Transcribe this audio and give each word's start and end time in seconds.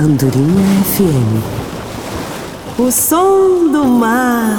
Andorinha 0.00 0.82
FM. 0.96 1.42
O 2.78 2.90
som 2.90 3.70
do 3.70 3.84
mar. 3.84 4.58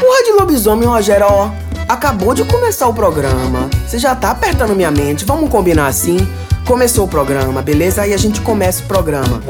Porra 0.00 0.22
de 0.22 0.30
lobisomem, 0.38 0.86
Rogério. 0.86 1.26
Acabou 1.88 2.32
de 2.32 2.44
começar 2.44 2.86
o 2.86 2.94
programa. 2.94 3.68
Você 3.84 3.98
já 3.98 4.14
tá 4.14 4.30
apertando 4.30 4.76
minha 4.76 4.92
mente. 4.92 5.24
Vamos 5.24 5.50
combinar 5.50 5.88
assim? 5.88 6.16
Começou 6.64 7.06
o 7.06 7.08
programa, 7.08 7.60
beleza? 7.60 8.02
Aí 8.02 8.14
a 8.14 8.16
gente 8.16 8.40
começa 8.40 8.84
o 8.84 8.86
programa. 8.86 9.42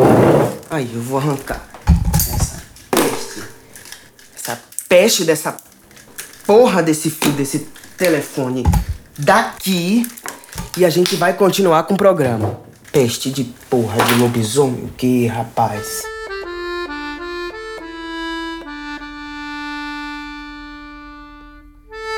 Aí, 0.70 0.90
eu 0.94 1.00
vou 1.00 1.18
arrancar 1.18 1.66
essa 2.14 2.62
peste. 2.90 3.42
Essa 4.36 4.60
peste 4.86 5.24
dessa 5.24 5.56
porra 6.46 6.82
desse 6.82 7.08
fio, 7.10 7.32
desse 7.32 7.68
telefone 7.96 8.64
daqui. 9.18 10.06
E 10.76 10.84
a 10.84 10.90
gente 10.90 11.16
vai 11.16 11.32
continuar 11.32 11.84
com 11.84 11.94
o 11.94 11.96
programa. 11.96 12.60
Peste 12.92 13.30
de 13.30 13.44
porra 13.70 14.04
de 14.04 14.14
lobisomem, 14.14 14.84
o 14.84 14.88
que, 14.88 15.26
rapaz? 15.26 16.02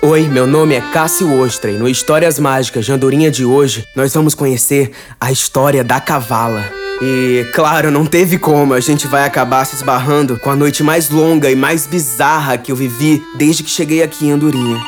Oi, 0.02 0.28
meu 0.28 0.46
nome 0.46 0.74
é 0.74 0.80
Cássio 0.80 1.38
Ostra 1.38 1.70
e 1.70 1.76
no 1.76 1.86
Histórias 1.86 2.38
Mágicas 2.38 2.86
de 2.86 2.92
Andorinha 2.92 3.30
de 3.30 3.44
hoje 3.44 3.86
nós 3.94 4.14
vamos 4.14 4.34
conhecer 4.34 4.92
a 5.20 5.30
história 5.30 5.84
da 5.84 6.00
cavala. 6.00 6.64
E, 7.02 7.46
claro, 7.52 7.90
não 7.90 8.06
teve 8.06 8.38
como, 8.38 8.72
a 8.72 8.80
gente 8.80 9.06
vai 9.06 9.26
acabar 9.26 9.66
se 9.66 9.74
esbarrando 9.74 10.38
com 10.38 10.48
a 10.48 10.56
noite 10.56 10.82
mais 10.82 11.10
longa 11.10 11.50
e 11.50 11.54
mais 11.54 11.86
bizarra 11.86 12.56
que 12.56 12.72
eu 12.72 12.76
vivi 12.76 13.22
desde 13.36 13.62
que 13.62 13.68
cheguei 13.68 14.02
aqui 14.02 14.26
em 14.26 14.30
Andorinha. 14.30 14.82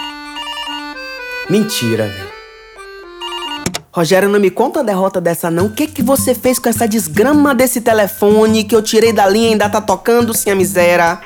Mentira, 1.50 2.04
velho. 2.04 2.32
Rogério, 3.92 4.30
não 4.30 4.40
me 4.40 4.50
conta 4.50 4.80
a 4.80 4.82
derrota 4.82 5.20
dessa 5.20 5.50
não. 5.50 5.66
O 5.66 5.70
que 5.74 5.86
que 5.86 6.02
você 6.02 6.34
fez 6.34 6.58
com 6.58 6.70
essa 6.70 6.88
desgrama 6.88 7.54
desse 7.54 7.82
telefone 7.82 8.64
que 8.64 8.74
eu 8.74 8.80
tirei 8.80 9.12
da 9.12 9.28
linha 9.28 9.48
e 9.48 9.52
ainda 9.52 9.68
tá 9.68 9.82
tocando, 9.82 10.32
sem 10.32 10.50
a 10.50 10.56
miséria? 10.56 11.20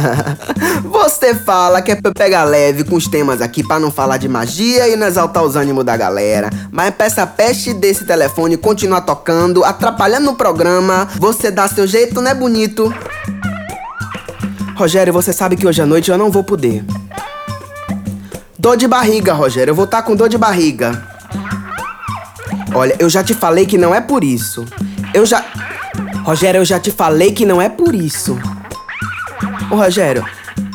Você 0.84 1.34
fala 1.34 1.82
que 1.82 1.92
é 1.92 1.94
pra 1.94 2.10
eu 2.10 2.14
pegar 2.14 2.44
leve 2.44 2.84
com 2.84 2.96
os 2.96 3.06
temas 3.06 3.40
aqui 3.40 3.62
pra 3.62 3.78
não 3.78 3.90
falar 3.90 4.16
de 4.16 4.28
magia 4.28 4.88
e 4.88 4.96
não 4.96 5.06
exaltar 5.06 5.42
os 5.42 5.56
ânimos 5.56 5.84
da 5.84 5.96
galera. 5.96 6.50
Mas 6.70 6.94
pra 6.94 7.06
essa 7.06 7.26
peste 7.26 7.72
desse 7.72 8.04
telefone 8.04 8.56
continuar 8.56 9.02
tocando, 9.02 9.64
atrapalhando 9.64 10.30
o 10.30 10.36
programa, 10.36 11.08
você 11.18 11.50
dá 11.50 11.68
seu 11.68 11.86
jeito, 11.86 12.20
né, 12.20 12.34
bonito? 12.34 12.92
Rogério, 14.76 15.12
você 15.12 15.32
sabe 15.32 15.56
que 15.56 15.66
hoje 15.66 15.80
à 15.80 15.86
noite 15.86 16.10
eu 16.10 16.18
não 16.18 16.30
vou 16.30 16.44
poder. 16.44 16.84
Dor 18.58 18.76
de 18.76 18.86
barriga, 18.86 19.32
Rogério, 19.32 19.70
eu 19.70 19.74
vou 19.74 19.84
estar 19.84 20.02
com 20.02 20.14
dor 20.14 20.28
de 20.28 20.36
barriga. 20.36 21.02
Olha, 22.74 22.94
eu 22.98 23.08
já 23.08 23.24
te 23.24 23.32
falei 23.32 23.64
que 23.64 23.78
não 23.78 23.94
é 23.94 24.00
por 24.00 24.22
isso. 24.22 24.66
Eu 25.14 25.24
já. 25.24 25.42
Rogério, 26.24 26.58
eu 26.58 26.64
já 26.64 26.78
te 26.78 26.90
falei 26.90 27.32
que 27.32 27.46
não 27.46 27.62
é 27.62 27.68
por 27.70 27.94
isso. 27.94 28.38
Ô, 29.70 29.76
Rogério, 29.76 30.24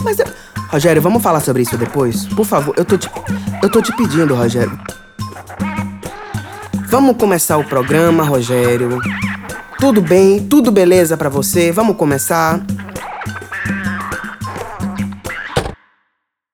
mas 0.03 0.20
eu... 0.20 0.25
Rogério, 0.67 1.02
vamos 1.02 1.22
falar 1.22 1.39
sobre 1.39 1.64
isso 1.64 1.78
depois? 1.78 2.25
Por 2.28 2.45
favor, 2.45 2.73
eu 2.78 2.86
tô 2.86 2.97
te... 2.97 3.09
Eu 3.61 3.70
tô 3.70 3.81
te 3.81 3.95
pedindo, 3.95 4.36
Rogério. 4.36 4.78
Vamos 6.88 7.16
começar 7.17 7.58
o 7.58 7.64
programa, 7.64 8.23
Rogério. 8.23 9.00
Tudo 9.80 10.02
bem? 10.02 10.45
Tudo 10.47 10.72
beleza 10.72 11.16
pra 11.17 11.30
você? 11.30 11.72
Vamos 11.72 11.95
começar? 11.95 12.62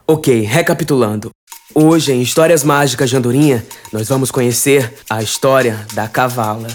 Ok, 0.08 0.42
recapitulando. 0.42 1.32
Hoje, 1.74 2.14
em 2.14 2.22
Histórias 2.22 2.64
Mágicas 2.64 3.10
de 3.10 3.18
Andorinha, 3.18 3.66
nós 3.92 4.08
vamos 4.10 4.32
conhecer 4.32 4.94
a 5.10 5.22
história 5.22 5.86
da 5.94 6.08
cavala. 6.08 6.68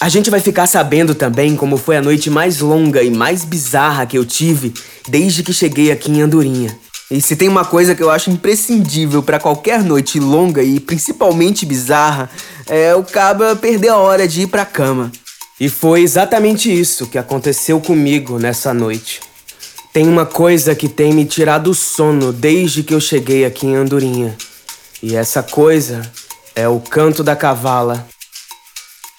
A 0.00 0.08
gente 0.08 0.30
vai 0.30 0.38
ficar 0.38 0.68
sabendo 0.68 1.12
também 1.12 1.56
como 1.56 1.76
foi 1.76 1.96
a 1.96 2.02
noite 2.02 2.30
mais 2.30 2.60
longa 2.60 3.02
e 3.02 3.10
mais 3.10 3.44
bizarra 3.44 4.06
que 4.06 4.16
eu 4.16 4.24
tive 4.24 4.72
desde 5.08 5.42
que 5.42 5.52
cheguei 5.52 5.90
aqui 5.90 6.10
em 6.12 6.20
Andorinha. 6.20 6.78
E 7.10 7.20
se 7.20 7.34
tem 7.34 7.48
uma 7.48 7.64
coisa 7.64 7.94
que 7.94 8.02
eu 8.02 8.10
acho 8.10 8.30
imprescindível 8.30 9.22
para 9.22 9.40
qualquer 9.40 9.82
noite 9.82 10.20
longa 10.20 10.62
e 10.62 10.78
principalmente 10.78 11.66
bizarra, 11.66 12.30
é 12.66 12.94
o 12.94 13.02
caba 13.02 13.56
perder 13.56 13.88
a 13.88 13.96
hora 13.96 14.28
de 14.28 14.42
ir 14.42 14.46
pra 14.46 14.64
cama. 14.64 15.10
E 15.58 15.68
foi 15.68 16.02
exatamente 16.02 16.72
isso 16.72 17.06
que 17.06 17.18
aconteceu 17.18 17.80
comigo 17.80 18.38
nessa 18.38 18.72
noite. 18.72 19.20
Tem 19.92 20.06
uma 20.06 20.26
coisa 20.26 20.76
que 20.76 20.88
tem 20.88 21.12
me 21.12 21.24
tirado 21.24 21.70
o 21.70 21.74
sono 21.74 22.32
desde 22.32 22.84
que 22.84 22.94
eu 22.94 23.00
cheguei 23.00 23.44
aqui 23.44 23.66
em 23.66 23.74
Andorinha. 23.74 24.36
E 25.02 25.16
essa 25.16 25.42
coisa 25.42 26.02
é 26.54 26.68
o 26.68 26.78
canto 26.78 27.24
da 27.24 27.34
cavala. 27.34 28.06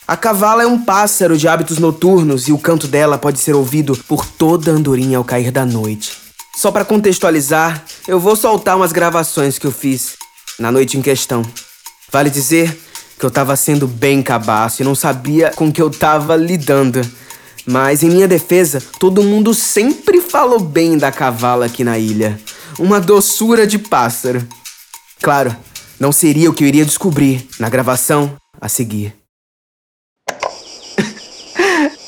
A 0.10 0.18
cavala 0.18 0.64
é 0.64 0.66
um 0.66 0.84
pássaro 0.84 1.38
de 1.38 1.48
hábitos 1.48 1.78
noturnos 1.78 2.48
e 2.48 2.52
o 2.52 2.58
canto 2.58 2.88
dela 2.88 3.16
pode 3.16 3.38
ser 3.38 3.54
ouvido 3.54 3.96
por 4.08 4.26
toda 4.26 4.72
Andorinha 4.72 5.20
ao 5.20 5.24
cair 5.24 5.52
da 5.52 5.64
noite. 5.64 6.18
Só 6.56 6.72
para 6.72 6.84
contextualizar, 6.84 7.86
eu 8.08 8.20
vou 8.20 8.36
soltar 8.36 8.76
umas 8.76 8.92
gravações 8.92 9.60
que 9.60 9.68
eu 9.68 9.72
fiz 9.72 10.16
na 10.58 10.72
noite 10.72 10.98
em 10.98 11.02
questão. 11.04 11.44
Vale 12.12 12.32
dizer 12.32 12.76
que 13.20 13.24
eu 13.24 13.30
tava 13.30 13.56
sendo 13.56 13.86
bem 13.86 14.24
cabaço 14.24 14.82
e 14.82 14.84
não 14.84 14.96
sabia 14.96 15.52
com 15.56 15.72
que 15.72 15.80
eu 15.80 15.92
tava 15.92 16.36
lidando. 16.36 17.02
Mas 17.64 18.02
em 18.02 18.10
minha 18.10 18.28
defesa, 18.28 18.82
todo 19.00 19.22
mundo 19.22 19.54
sempre 19.54 20.22
falou 20.22 20.60
bem 20.60 20.98
da 20.98 21.12
cavala 21.12 21.68
aqui 21.68 21.84
na 21.84 22.00
ilha. 22.00 22.42
Uma 22.80 23.00
doçura 23.00 23.68
de 23.68 23.78
pássaro. 23.78 24.44
Claro, 25.22 25.56
não 26.00 26.12
seria 26.12 26.50
o 26.50 26.54
que 26.54 26.64
eu 26.64 26.68
iria 26.68 26.84
descobrir 26.84 27.48
na 27.60 27.70
gravação 27.70 28.36
a 28.60 28.68
seguir. 28.68 29.19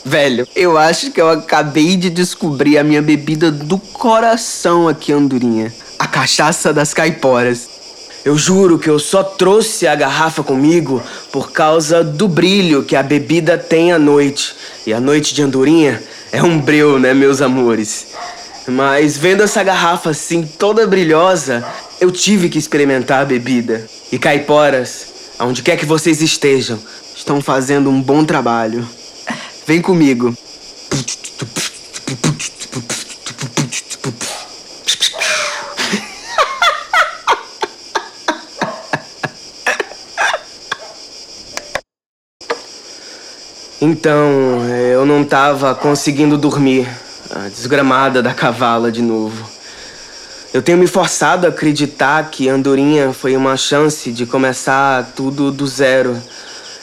Velho, 0.03 0.47
eu 0.55 0.77
acho 0.77 1.11
que 1.11 1.21
eu 1.21 1.29
acabei 1.29 1.95
de 1.95 2.09
descobrir 2.09 2.77
a 2.77 2.83
minha 2.83 3.01
bebida 3.01 3.51
do 3.51 3.77
coração 3.77 4.87
aqui, 4.87 5.13
Andorinha. 5.13 5.71
A 5.99 6.07
cachaça 6.07 6.73
das 6.73 6.93
caiporas. 6.93 7.69
Eu 8.25 8.37
juro 8.37 8.77
que 8.77 8.89
eu 8.89 8.99
só 8.99 9.23
trouxe 9.23 9.87
a 9.87 9.95
garrafa 9.95 10.43
comigo 10.43 11.01
por 11.31 11.51
causa 11.51 12.03
do 12.03 12.27
brilho 12.27 12.83
que 12.83 12.95
a 12.95 13.03
bebida 13.03 13.57
tem 13.57 13.91
à 13.91 13.99
noite. 13.99 14.55
E 14.85 14.93
a 14.93 14.99
noite 14.99 15.33
de 15.33 15.41
Andorinha 15.41 16.01
é 16.31 16.41
um 16.41 16.59
breu, 16.59 16.99
né, 16.99 17.13
meus 17.13 17.41
amores? 17.41 18.07
Mas 18.67 19.17
vendo 19.17 19.43
essa 19.43 19.63
garrafa 19.63 20.11
assim, 20.11 20.43
toda 20.43 20.85
brilhosa, 20.87 21.65
eu 21.99 22.11
tive 22.11 22.49
que 22.49 22.59
experimentar 22.59 23.21
a 23.21 23.25
bebida. 23.25 23.87
E 24.11 24.19
caiporas, 24.19 25.07
aonde 25.37 25.63
quer 25.63 25.77
que 25.77 25.85
vocês 25.85 26.21
estejam, 26.21 26.79
estão 27.15 27.41
fazendo 27.41 27.89
um 27.89 28.01
bom 28.01 28.23
trabalho. 28.23 28.87
Vem 29.71 29.81
comigo. 29.81 30.35
Então, 43.79 44.21
eu 44.91 45.05
não 45.05 45.23
tava 45.23 45.73
conseguindo 45.73 46.37
dormir. 46.37 46.85
A 47.33 47.47
desgramada 47.47 48.21
da 48.21 48.33
cavala 48.33 48.91
de 48.91 49.01
novo. 49.01 49.49
Eu 50.53 50.61
tenho 50.61 50.77
me 50.77 50.85
forçado 50.85 51.47
a 51.47 51.49
acreditar 51.49 52.29
que 52.29 52.49
Andorinha 52.49 53.13
foi 53.13 53.37
uma 53.37 53.55
chance 53.55 54.11
de 54.11 54.25
começar 54.25 55.13
tudo 55.15 55.49
do 55.49 55.65
zero. 55.65 56.21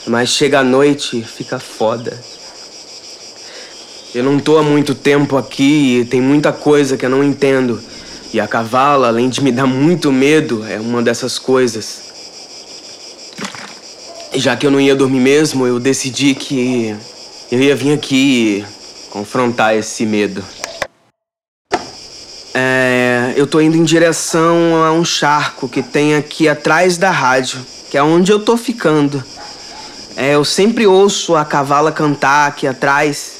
Mas 0.07 0.29
chega 0.29 0.61
a 0.61 0.63
noite, 0.63 1.21
fica 1.21 1.59
foda. 1.59 2.17
Eu 4.13 4.23
não 4.23 4.39
tô 4.39 4.57
há 4.57 4.63
muito 4.63 4.95
tempo 4.95 5.37
aqui 5.37 5.99
e 5.99 6.05
tem 6.05 6.19
muita 6.19 6.51
coisa 6.51 6.97
que 6.97 7.05
eu 7.05 7.09
não 7.11 7.23
entendo. 7.23 7.79
E 8.33 8.39
a 8.39 8.47
cavala, 8.47 9.07
além 9.07 9.29
de 9.29 9.43
me 9.43 9.51
dar 9.51 9.67
muito 9.67 10.11
medo, 10.11 10.65
é 10.67 10.79
uma 10.79 11.01
dessas 11.03 11.37
coisas. 11.37 12.09
E 14.33 14.39
já 14.39 14.55
que 14.55 14.65
eu 14.65 14.71
não 14.71 14.81
ia 14.81 14.95
dormir 14.95 15.19
mesmo, 15.19 15.67
eu 15.67 15.79
decidi 15.79 16.33
que 16.33 16.95
eu 17.51 17.61
ia 17.61 17.75
vir 17.75 17.93
aqui 17.93 18.65
confrontar 19.11 19.75
esse 19.75 20.07
medo. 20.07 20.43
É, 22.51 23.33
eu 23.35 23.45
tô 23.45 23.61
indo 23.61 23.77
em 23.77 23.83
direção 23.83 24.83
a 24.83 24.91
um 24.91 25.05
charco 25.05 25.69
que 25.69 25.83
tem 25.83 26.15
aqui 26.15 26.49
atrás 26.49 26.97
da 26.97 27.11
rádio, 27.11 27.59
que 27.91 27.97
é 27.97 28.01
onde 28.01 28.31
eu 28.31 28.39
tô 28.39 28.57
ficando. 28.57 29.23
É, 30.15 30.33
eu 30.33 30.43
sempre 30.43 30.87
ouço 30.87 31.35
a 31.35 31.45
cavala 31.45 31.91
cantar 31.91 32.47
aqui 32.47 32.65
atrás 32.65 33.38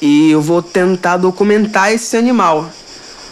e 0.00 0.30
eu 0.30 0.40
vou 0.40 0.62
tentar 0.62 1.16
documentar 1.16 1.92
esse 1.92 2.16
animal. 2.16 2.70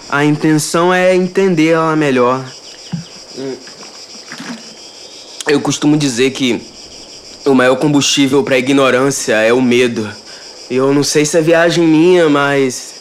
A 0.09 0.25
intenção 0.25 0.93
é 0.93 1.15
entender 1.15 1.71
ela 1.71 1.97
melhor. 1.97 2.45
Eu 5.49 5.61
costumo 5.61 5.97
dizer 5.97 6.31
que 6.31 6.61
O 7.45 7.55
maior 7.55 7.77
combustível 7.77 8.43
pra 8.43 8.59
ignorância 8.59 9.35
é 9.35 9.53
o 9.53 9.63
medo. 9.63 10.11
Eu 10.69 10.93
não 10.93 11.05
sei 11.05 11.25
se 11.25 11.39
é 11.39 11.41
viagem 11.41 11.87
minha, 11.87 12.29
mas. 12.29 12.95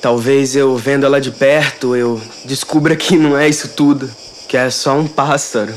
Talvez 0.00 0.54
eu 0.54 0.76
vendo 0.76 1.04
ela 1.04 1.20
de 1.20 1.32
perto, 1.32 1.96
eu 1.96 2.20
descubra 2.44 2.94
que 2.94 3.16
não 3.16 3.36
é 3.36 3.48
isso 3.48 3.70
tudo. 3.70 4.08
Que 4.46 4.56
é 4.56 4.70
só 4.70 4.96
um 4.96 5.08
pássaro. 5.08 5.74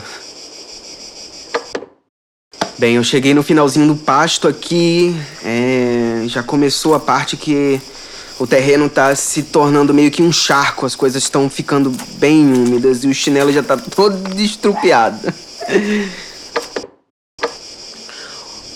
Bem, 2.77 2.95
eu 2.95 3.03
cheguei 3.05 3.33
no 3.33 3.41
finalzinho 3.41 3.87
do 3.87 3.95
pasto 3.95 4.49
aqui. 4.49 5.15
É, 5.45 6.23
já 6.27 6.43
começou 6.43 6.93
a 6.93 6.99
parte 6.99 7.37
que 7.37 7.79
o 8.37 8.45
terreno 8.45 8.89
tá 8.89 9.15
se 9.15 9.43
tornando 9.43 9.93
meio 9.93 10.11
que 10.11 10.21
um 10.21 10.31
charco. 10.31 10.85
As 10.85 10.93
coisas 10.93 11.23
estão 11.23 11.49
ficando 11.49 11.89
bem 12.17 12.43
úmidas 12.43 13.05
e 13.05 13.07
o 13.07 13.13
chinelo 13.13 13.53
já 13.53 13.63
tá 13.63 13.77
todo 13.77 14.17
destrupiado. 14.35 15.33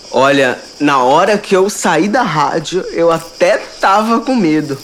Olha, 0.10 0.58
na 0.80 1.00
hora 1.00 1.38
que 1.38 1.54
eu 1.54 1.70
saí 1.70 2.08
da 2.08 2.22
rádio, 2.22 2.80
eu 2.94 3.12
até 3.12 3.58
tava 3.82 4.22
com 4.22 4.34
medo. 4.34 4.78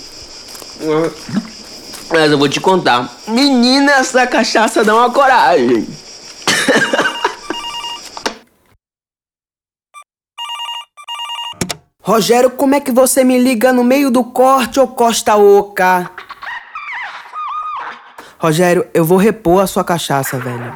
Mas 2.10 2.32
eu 2.32 2.38
vou 2.38 2.50
te 2.50 2.60
contar. 2.60 3.18
Menina, 3.30 3.94
essa 3.94 4.28
cachaça 4.28 4.84
dá 4.84 4.94
uma 4.94 5.10
coragem. 5.10 5.88
Rogério, 12.06 12.52
como 12.52 12.76
é 12.76 12.80
que 12.80 12.92
você 12.92 13.24
me 13.24 13.36
liga 13.40 13.74
no 13.74 13.84
meio 13.84 14.12
do 14.12 14.24
corte 14.24 14.80
ou 14.80 14.88
costa 14.88 15.36
oca? 15.38 16.12
Rogério, 18.38 18.86
eu 18.94 19.04
vou 19.04 19.18
repor 19.18 19.64
a 19.64 19.66
sua 19.66 19.84
cachaça, 19.84 20.38
velho. 20.38 20.72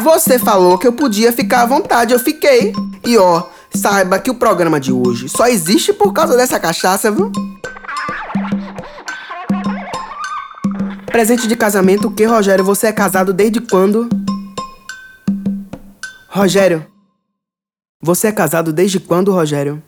Você 0.00 0.38
falou 0.38 0.78
que 0.78 0.86
eu 0.86 0.92
podia 0.94 1.34
ficar 1.34 1.60
à 1.60 1.66
vontade, 1.66 2.14
eu 2.14 2.18
fiquei. 2.18 2.72
E 3.06 3.18
ó, 3.18 3.42
saiba 3.74 4.18
que 4.18 4.30
o 4.30 4.34
programa 4.34 4.80
de 4.80 4.90
hoje 4.90 5.28
só 5.28 5.46
existe 5.46 5.92
por 5.92 6.14
causa 6.14 6.34
dessa 6.34 6.58
cachaça, 6.58 7.10
viu? 7.10 7.30
Presente 11.08 11.46
de 11.46 11.56
casamento, 11.56 12.08
o 12.08 12.10
que, 12.10 12.24
Rogério? 12.24 12.64
Você 12.64 12.86
é 12.86 12.92
casado 12.92 13.34
desde 13.34 13.60
quando? 13.60 14.08
Rogério, 16.26 16.86
você 18.00 18.28
é 18.28 18.32
casado 18.32 18.72
desde 18.72 18.98
quando, 18.98 19.30
Rogério? 19.30 19.82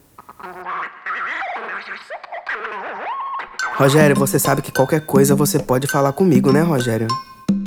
Rogério, 3.77 4.15
você 4.15 4.39
sabe 4.39 4.63
que 4.63 4.71
qualquer 4.71 5.01
coisa 5.01 5.35
você 5.35 5.59
pode 5.59 5.89
falar 5.89 6.13
comigo, 6.13 6.53
né, 6.53 6.63
Rogério? 6.63 7.09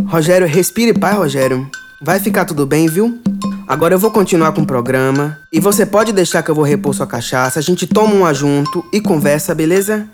Rogério, 0.08 0.48
respire 0.48 0.98
pai, 0.98 1.14
Rogério. 1.14 1.70
Vai 2.02 2.18
ficar 2.18 2.46
tudo 2.46 2.66
bem, 2.66 2.88
viu? 2.88 3.20
Agora 3.68 3.94
eu 3.94 4.00
vou 4.00 4.10
continuar 4.10 4.54
com 4.54 4.62
o 4.62 4.66
programa. 4.66 5.38
E 5.52 5.60
você 5.60 5.86
pode 5.86 6.14
deixar 6.14 6.42
que 6.44 6.50
eu 6.50 6.56
vou 6.56 6.64
repor 6.64 6.94
sua 6.94 7.06
cachaça. 7.06 7.60
A 7.60 7.62
gente 7.62 7.86
toma 7.86 8.14
uma 8.14 8.34
junto 8.34 8.86
e 8.94 9.02
conversa, 9.02 9.54
beleza? 9.54 10.08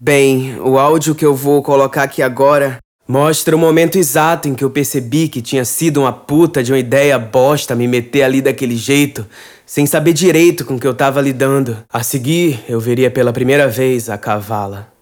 Bem, 0.00 0.58
o 0.60 0.78
áudio 0.78 1.14
que 1.14 1.26
eu 1.26 1.34
vou 1.34 1.62
colocar 1.62 2.04
aqui 2.04 2.22
agora 2.22 2.78
mostra 3.06 3.54
o 3.54 3.58
momento 3.58 3.98
exato 3.98 4.48
em 4.48 4.54
que 4.54 4.64
eu 4.64 4.70
percebi 4.70 5.28
que 5.28 5.42
tinha 5.42 5.66
sido 5.66 6.00
uma 6.00 6.12
puta 6.12 6.62
de 6.62 6.72
uma 6.72 6.78
ideia 6.78 7.18
bosta 7.18 7.74
me 7.74 7.86
meter 7.86 8.22
ali 8.22 8.40
daquele 8.40 8.76
jeito 8.76 9.26
sem 9.70 9.86
saber 9.86 10.12
direito 10.12 10.64
com 10.64 10.76
que 10.80 10.86
eu 10.86 10.92
tava 10.92 11.20
lidando. 11.20 11.78
A 11.88 12.02
seguir, 12.02 12.60
eu 12.68 12.80
veria 12.80 13.08
pela 13.08 13.32
primeira 13.32 13.68
vez 13.68 14.10
a 14.10 14.18
cavala. 14.18 14.92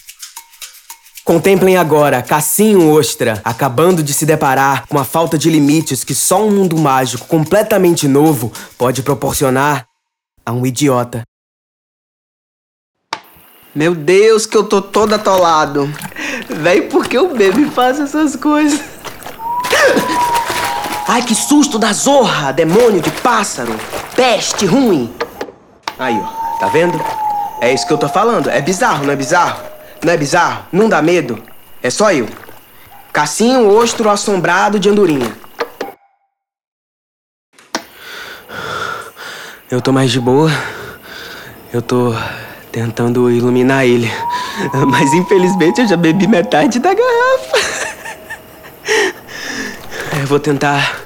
Contemplem 1.25 1.79
agora 1.79 2.21
Cassinho 2.21 2.93
Ostra 2.93 3.41
acabando 3.43 4.03
de 4.03 4.13
se 4.13 4.27
deparar 4.27 4.87
com 4.87 4.99
a 4.99 5.05
falta 5.05 5.39
de 5.39 5.49
limites 5.49 6.05
que 6.05 6.15
só 6.15 6.45
um 6.45 6.51
mundo 6.51 6.77
mágico 6.77 7.27
completamente 7.27 8.07
novo 8.07 8.53
pode 8.77 9.03
proporcionar 9.03 9.87
a 10.45 10.53
um 10.53 10.67
idiota. 10.67 11.23
Meu 13.75 13.95
Deus, 13.95 14.45
que 14.45 14.57
eu 14.57 14.65
tô 14.65 14.83
todo 14.83 15.15
atolado. 15.15 15.89
Véi, 16.47 16.83
por 16.83 17.09
que 17.09 17.19
o 17.19 17.35
bebê 17.35 17.65
faz 17.71 17.99
essas 17.99 18.37
coisas? 18.37 18.83
Ai, 21.11 21.23
que 21.23 21.35
susto 21.35 21.79
da 21.79 21.91
zorra! 21.91 22.53
Demônio 22.53 23.01
de 23.01 23.11
pássaro! 23.11 23.75
Peste 24.15 24.67
ruim! 24.67 25.11
Aí, 25.99 26.21
ó, 26.23 26.59
tá 26.59 26.69
vendo? 26.69 27.03
É 27.63 27.73
isso 27.73 27.87
que 27.87 27.93
eu 27.95 27.97
tô 27.97 28.07
falando. 28.11 28.51
É 28.51 28.61
bizarro, 28.61 29.07
não 29.07 29.13
é 29.15 29.17
bizarro? 29.17 29.59
Não 30.05 30.13
é 30.13 30.19
bizarro? 30.19 30.67
Não 30.71 30.87
dá 30.87 31.01
medo? 31.01 31.43
É 31.83 31.89
só 31.89 32.13
eu. 32.13 32.29
Cassinho 33.11 33.75
ostro 33.75 34.11
assombrado 34.11 34.79
de 34.79 34.91
andorinha. 34.91 35.35
Eu 39.71 39.81
tô 39.81 39.91
mais 39.93 40.11
de 40.13 40.21
boa. 40.21 40.51
Eu 41.73 41.81
tô 41.81 42.15
tentando 42.71 43.31
iluminar 43.31 43.87
ele. 43.87 44.13
Mas 44.87 45.11
infelizmente 45.15 45.81
eu 45.81 45.89
já 45.89 45.97
bebi 45.97 46.27
metade 46.27 46.79
da 46.79 46.93
garrafa. 46.93 47.59
Eu 50.21 50.27
vou 50.27 50.41
tentar 50.41 51.01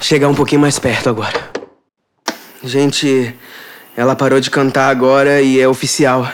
chegar 0.00 0.28
um 0.28 0.34
pouquinho 0.34 0.60
mais 0.60 0.76
perto 0.76 1.08
agora. 1.08 1.50
Gente, 2.64 3.32
ela 3.96 4.16
parou 4.16 4.40
de 4.40 4.50
cantar 4.50 4.88
agora 4.88 5.40
e 5.40 5.60
é 5.60 5.68
oficial. 5.68 6.28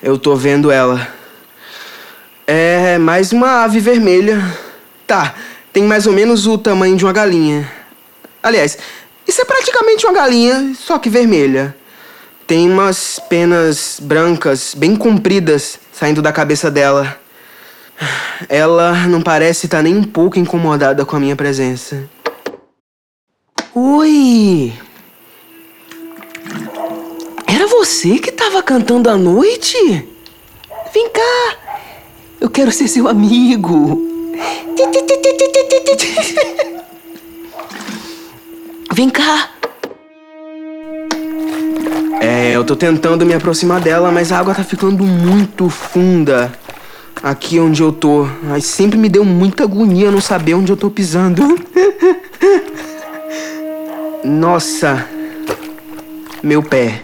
Eu 0.00 0.16
tô 0.16 0.36
vendo 0.36 0.70
ela. 0.70 1.08
É 2.46 2.96
mais 2.96 3.32
uma 3.32 3.64
ave 3.64 3.80
vermelha. 3.80 4.40
Tá, 5.04 5.34
tem 5.72 5.82
mais 5.82 6.06
ou 6.06 6.12
menos 6.12 6.46
o 6.46 6.56
tamanho 6.56 6.96
de 6.96 7.04
uma 7.04 7.12
galinha. 7.12 7.70
Aliás, 8.40 8.78
isso 9.26 9.42
é 9.42 9.44
praticamente 9.44 10.06
uma 10.06 10.14
galinha, 10.14 10.74
só 10.78 10.96
que 10.96 11.10
vermelha. 11.10 11.74
Tem 12.46 12.70
umas 12.70 13.18
penas 13.28 13.98
brancas, 14.00 14.74
bem 14.76 14.94
compridas, 14.94 15.80
saindo 15.92 16.22
da 16.22 16.32
cabeça 16.32 16.70
dela. 16.70 17.20
Ela 18.48 19.06
não 19.06 19.22
parece 19.22 19.66
estar 19.66 19.78
tá 19.78 19.82
nem 19.82 19.96
um 19.96 20.04
pouco 20.04 20.38
incomodada 20.38 21.04
com 21.04 21.16
a 21.16 21.20
minha 21.20 21.36
presença. 21.36 22.08
Oi! 23.74 24.72
Era 27.46 27.66
você 27.66 28.18
que 28.18 28.30
estava 28.30 28.62
cantando 28.62 29.08
à 29.08 29.16
noite? 29.16 30.08
Vem 30.92 31.08
cá! 31.10 31.56
Eu 32.40 32.50
quero 32.50 32.72
ser 32.72 32.88
seu 32.88 33.08
amigo! 33.08 34.02
Vem 38.92 39.08
cá! 39.08 39.50
É, 42.20 42.54
eu 42.54 42.64
tô 42.64 42.76
tentando 42.76 43.26
me 43.26 43.34
aproximar 43.34 43.80
dela, 43.80 44.12
mas 44.12 44.30
a 44.30 44.38
água 44.38 44.54
tá 44.54 44.62
ficando 44.62 45.04
muito 45.04 45.68
funda 45.68 46.52
aqui 47.22 47.60
onde 47.60 47.82
eu 47.82 47.92
tô. 47.92 48.26
Mas 48.42 48.64
sempre 48.64 48.98
me 48.98 49.08
deu 49.08 49.24
muita 49.24 49.62
agonia 49.62 50.10
não 50.10 50.20
saber 50.20 50.54
onde 50.54 50.72
eu 50.72 50.76
tô 50.76 50.90
pisando. 50.90 51.42
Nossa, 54.24 55.06
meu 56.42 56.62
pé. 56.62 57.02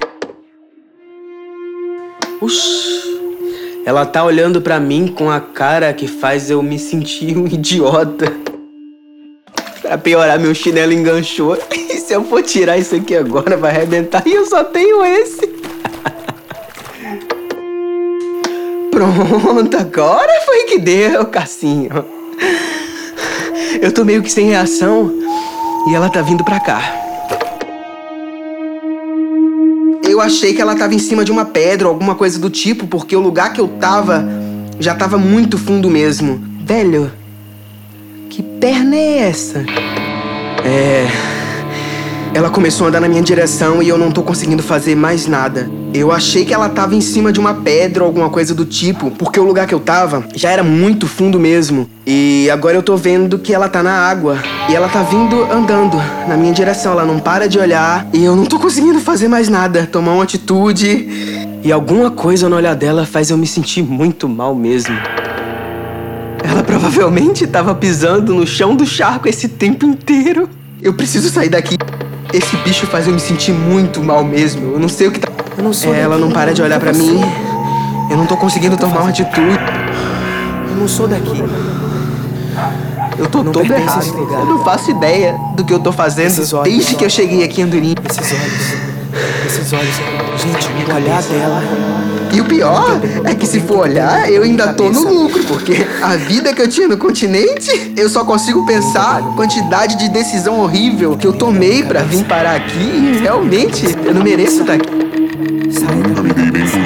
Oxi, 2.40 3.20
ela 3.84 4.06
tá 4.06 4.24
olhando 4.24 4.60
para 4.60 4.78
mim 4.78 5.08
com 5.08 5.28
a 5.28 5.40
cara 5.40 5.92
que 5.92 6.06
faz 6.06 6.50
eu 6.50 6.62
me 6.62 6.78
sentir 6.78 7.36
um 7.36 7.46
idiota. 7.46 8.32
Pra 9.82 9.98
piorar, 9.98 10.38
meu 10.38 10.54
chinelo 10.54 10.92
enganchou. 10.92 11.58
E 11.88 12.00
se 12.00 12.14
eu 12.14 12.22
for 12.24 12.42
tirar 12.42 12.78
isso 12.78 12.94
aqui 12.94 13.16
agora, 13.16 13.56
vai 13.56 13.70
arrebentar. 13.74 14.22
E 14.26 14.32
eu 14.32 14.46
só 14.46 14.62
tenho 14.62 15.04
esse. 15.04 15.40
Pronto, 18.98 19.76
agora 19.76 20.40
foi 20.44 20.64
que 20.64 20.76
deu, 20.76 21.24
Cassinho. 21.26 22.04
Eu 23.80 23.92
tô 23.92 24.04
meio 24.04 24.24
que 24.24 24.32
sem 24.32 24.48
reação 24.48 25.14
e 25.88 25.94
ela 25.94 26.10
tá 26.10 26.20
vindo 26.20 26.42
pra 26.42 26.58
cá. 26.58 26.82
Eu 30.02 30.20
achei 30.20 30.52
que 30.52 30.60
ela 30.60 30.74
tava 30.74 30.96
em 30.96 30.98
cima 30.98 31.24
de 31.24 31.30
uma 31.30 31.44
pedra 31.44 31.86
ou 31.86 31.94
alguma 31.94 32.16
coisa 32.16 32.40
do 32.40 32.50
tipo, 32.50 32.88
porque 32.88 33.14
o 33.14 33.20
lugar 33.20 33.52
que 33.52 33.60
eu 33.60 33.68
tava 33.68 34.26
já 34.80 34.96
tava 34.96 35.16
muito 35.16 35.56
fundo 35.56 35.88
mesmo. 35.88 36.42
Velho, 36.64 37.12
que 38.28 38.42
perna 38.42 38.96
é 38.96 39.18
essa? 39.28 39.64
É. 40.64 41.06
Ela 42.34 42.50
começou 42.50 42.86
a 42.86 42.88
andar 42.88 43.00
na 43.00 43.08
minha 43.08 43.22
direção 43.22 43.80
e 43.80 43.88
eu 43.88 43.96
não 43.96 44.10
tô 44.10 44.24
conseguindo 44.24 44.60
fazer 44.60 44.96
mais 44.96 45.28
nada. 45.28 45.77
Eu 45.98 46.12
achei 46.12 46.44
que 46.44 46.54
ela 46.54 46.68
tava 46.68 46.94
em 46.94 47.00
cima 47.00 47.32
de 47.32 47.40
uma 47.40 47.52
pedra 47.54 48.04
ou 48.04 48.06
alguma 48.06 48.30
coisa 48.30 48.54
do 48.54 48.64
tipo, 48.64 49.10
porque 49.10 49.40
o 49.40 49.42
lugar 49.42 49.66
que 49.66 49.74
eu 49.74 49.80
tava 49.80 50.24
já 50.32 50.48
era 50.48 50.62
muito 50.62 51.08
fundo 51.08 51.40
mesmo. 51.40 51.90
E 52.06 52.48
agora 52.52 52.76
eu 52.76 52.84
tô 52.84 52.96
vendo 52.96 53.36
que 53.36 53.52
ela 53.52 53.68
tá 53.68 53.82
na 53.82 53.90
água. 53.90 54.38
E 54.70 54.76
ela 54.76 54.88
tá 54.88 55.02
vindo 55.02 55.42
andando 55.50 55.96
na 56.28 56.36
minha 56.36 56.52
direção. 56.52 56.92
Ela 56.92 57.04
não 57.04 57.18
para 57.18 57.48
de 57.48 57.58
olhar. 57.58 58.06
E 58.12 58.22
eu 58.22 58.36
não 58.36 58.46
tô 58.46 58.60
conseguindo 58.60 59.00
fazer 59.00 59.26
mais 59.26 59.48
nada. 59.48 59.88
Tomar 59.90 60.12
uma 60.12 60.22
atitude. 60.22 61.58
E 61.64 61.72
alguma 61.72 62.12
coisa 62.12 62.48
no 62.48 62.54
olhar 62.54 62.76
dela 62.76 63.04
faz 63.04 63.30
eu 63.30 63.36
me 63.36 63.46
sentir 63.46 63.82
muito 63.82 64.28
mal 64.28 64.54
mesmo. 64.54 64.96
Ela 66.44 66.62
provavelmente 66.62 67.42
estava 67.42 67.74
pisando 67.74 68.32
no 68.36 68.46
chão 68.46 68.76
do 68.76 68.86
charco 68.86 69.28
esse 69.28 69.48
tempo 69.48 69.84
inteiro. 69.84 70.48
Eu 70.80 70.94
preciso 70.94 71.28
sair 71.28 71.48
daqui. 71.48 71.76
Esse 72.32 72.56
bicho 72.58 72.86
faz 72.86 73.08
eu 73.08 73.12
me 73.12 73.18
sentir 73.18 73.52
muito 73.52 74.00
mal 74.00 74.22
mesmo. 74.22 74.74
Eu 74.74 74.78
não 74.78 74.88
sei 74.88 75.08
o 75.08 75.10
que 75.10 75.18
tá. 75.18 75.37
Eu 75.58 75.64
não 75.64 75.72
sou. 75.72 75.92
É, 75.92 76.00
ela 76.00 76.16
não 76.16 76.30
para 76.30 76.54
de 76.54 76.62
olhar 76.62 76.78
para 76.78 76.92
mim. 76.92 77.20
Eu 78.08 78.16
não 78.16 78.26
tô 78.26 78.36
conseguindo 78.36 78.76
tomar 78.76 79.00
uma 79.00 79.10
atitude. 79.10 79.58
Eu 80.70 80.76
não 80.76 80.86
sou 80.86 81.08
daqui. 81.08 81.42
Eu 83.18 83.26
tô 83.26 83.42
não 83.42 83.50
todo 83.50 83.68
errado. 83.68 84.06
Eu 84.06 84.46
não 84.46 84.64
faço 84.64 84.92
ideia 84.92 85.36
do 85.56 85.64
que 85.64 85.74
eu 85.74 85.80
tô 85.80 85.90
fazendo 85.90 86.62
desde 86.62 86.94
que 86.94 87.04
eu 87.04 87.10
cheguei 87.10 87.42
aqui 87.42 87.60
em 87.60 87.64
Andorinha. 87.64 87.96
Esses 88.08 88.32
olhos. 88.32 88.88
Esses 89.46 89.72
olhos. 89.72 89.94
Gente, 90.40 90.92
o 90.92 90.94
olhar 90.94 91.22
dela. 91.24 91.62
E 92.32 92.40
o 92.40 92.44
pior 92.44 93.00
é 93.24 93.34
que 93.34 93.46
se 93.46 93.58
for 93.58 93.78
olhar, 93.78 94.30
eu 94.30 94.44
ainda 94.44 94.74
tô 94.74 94.90
no 94.90 95.02
lucro, 95.02 95.42
porque 95.44 95.84
a 96.00 96.14
vida 96.14 96.54
que 96.54 96.62
eu 96.62 96.68
tinha 96.68 96.86
no 96.86 96.96
continente, 96.96 97.94
eu 97.96 98.08
só 98.08 98.24
consigo 98.24 98.64
pensar 98.64 99.22
quantidade 99.34 99.96
de 99.96 100.08
decisão 100.08 100.60
horrível 100.60 101.16
que 101.16 101.26
eu 101.26 101.32
tomei 101.32 101.82
para 101.82 102.02
vir 102.02 102.24
parar 102.24 102.54
aqui 102.54 102.78
e 102.78 103.18
realmente 103.20 103.86
eu 104.04 104.14
não 104.14 104.22
mereço 104.22 104.60
estar 104.60 104.74
aqui. 104.74 105.07
Sai 105.70 105.86
da 105.86 106.22
minha 106.22 106.34
cabeça. 106.34 106.78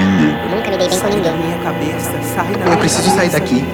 Nunca 0.50 0.70
me 0.70 0.76
dei 0.76 0.88
bem 0.88 0.98
com 0.98 1.06
ninguém. 1.06 1.36
minha 1.36 1.58
cabeça. 1.58 2.12
Sai 2.34 2.52
da 2.54 2.70
Eu 2.70 2.78
preciso 2.78 3.10
sair 3.10 3.30
daqui. 3.30 3.64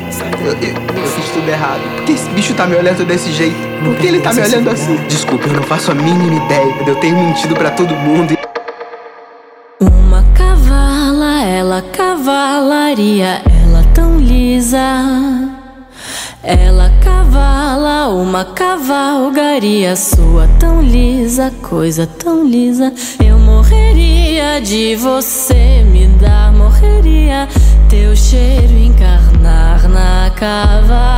Eu, 0.41 0.53
eu, 0.53 1.03
eu 1.03 1.07
fiz 1.09 1.31
tudo 1.31 1.49
errado. 1.49 1.81
Por 1.97 2.05
que 2.05 2.13
esse 2.13 2.29
bicho 2.31 2.55
tá 2.55 2.67
me 2.67 2.77
olhando 2.77 3.05
desse 3.07 3.33
jeito? 3.33 3.57
Por 3.85 3.97
que 3.97 4.07
ele 4.07 4.21
tá 4.21 4.33
me 4.33 4.43
olhando 4.43 4.71
assim? 4.71 4.97
Desculpa, 5.09 5.49
eu 5.49 5.55
não 5.55 5.63
faço 5.63 5.91
a 5.91 5.95
mínima 5.95 6.45
ideia. 6.45 6.75
Eu 6.87 6.97
tenho 6.97 7.17
mentido 7.17 7.55
para 7.55 7.71
todo 7.71 7.95
mundo. 7.95 8.37
Uma 9.81 10.23
cavala, 10.35 11.43
ela 11.45 11.83
cavalaria, 11.93 13.41
ela 13.65 13.85
tão 13.95 14.19
lisa. 14.19 15.48
Ela 16.43 16.91
cavala 17.03 18.09
uma 18.11 18.45
cavalgaria 18.45 19.97
sua 19.97 20.49
tão 20.61 20.81
lisa, 20.81 21.53
coisa 21.63 22.07
tão 22.07 22.47
lisa. 22.47 22.93
Eu 23.25 23.39
morreria 23.39 24.61
de 24.61 24.95
você 24.95 25.83
me 25.85 26.07
dar, 26.07 26.53
morreria 26.53 27.49
teu 27.91 28.15
cheiro 28.15 28.73
encarnar 28.73 29.89
na 29.89 30.31
cavalaria. 30.31 31.09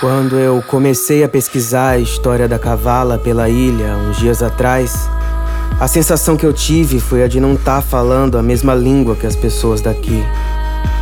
Quando 0.00 0.38
eu 0.38 0.62
comecei 0.62 1.24
a 1.24 1.28
pesquisar 1.28 1.90
a 1.90 1.98
história 1.98 2.46
da 2.46 2.60
cavala 2.60 3.18
pela 3.18 3.48
ilha 3.48 3.96
uns 3.96 4.18
dias 4.18 4.40
atrás, 4.40 5.10
a 5.80 5.88
sensação 5.88 6.36
que 6.36 6.46
eu 6.46 6.52
tive 6.52 7.00
foi 7.00 7.24
a 7.24 7.28
de 7.28 7.40
não 7.40 7.54
estar 7.54 7.82
falando 7.82 8.38
a 8.38 8.42
mesma 8.42 8.74
língua 8.74 9.16
que 9.16 9.26
as 9.26 9.34
pessoas 9.34 9.80
daqui. 9.80 10.24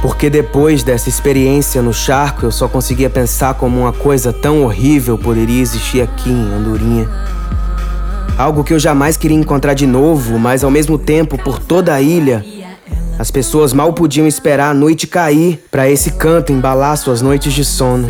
Porque 0.01 0.31
depois 0.31 0.83
dessa 0.83 1.09
experiência 1.09 1.83
no 1.83 1.93
charco, 1.93 2.47
eu 2.47 2.53
só 2.53 2.69
conseguia 2.69 3.11
pensar 3.11 3.55
como 3.55 3.81
uma 3.81 3.93
coisa 3.93 4.33
tão 4.33 4.63
horrível 4.63 5.19
poderia 5.19 5.61
existir 5.61 6.01
aqui 6.01 6.31
em 6.31 6.55
Andorinha. 6.55 7.09
Algo 8.37 8.63
que 8.63 8.73
eu 8.73 8.79
jamais 8.79 9.17
queria 9.17 9.37
encontrar 9.37 9.75
de 9.75 9.87
novo, 9.87 10.39
mas 10.39 10.63
ao 10.63 10.71
mesmo 10.71 10.97
tempo, 10.97 11.37
por 11.37 11.59
toda 11.59 11.93
a 11.93 12.01
ilha, 12.01 12.45
as 13.19 13.33
pessoas 13.33 13.73
mal 13.73 13.93
podiam 13.93 14.29
esperar 14.29 14.71
a 14.71 14.75
noite 14.75 15.09
cair 15.09 15.65
para 15.73 15.91
esse 15.91 16.13
canto 16.13 16.53
embalar 16.53 16.97
suas 16.97 17.21
noites 17.21 17.53
de 17.53 17.65
sono. 17.65 18.09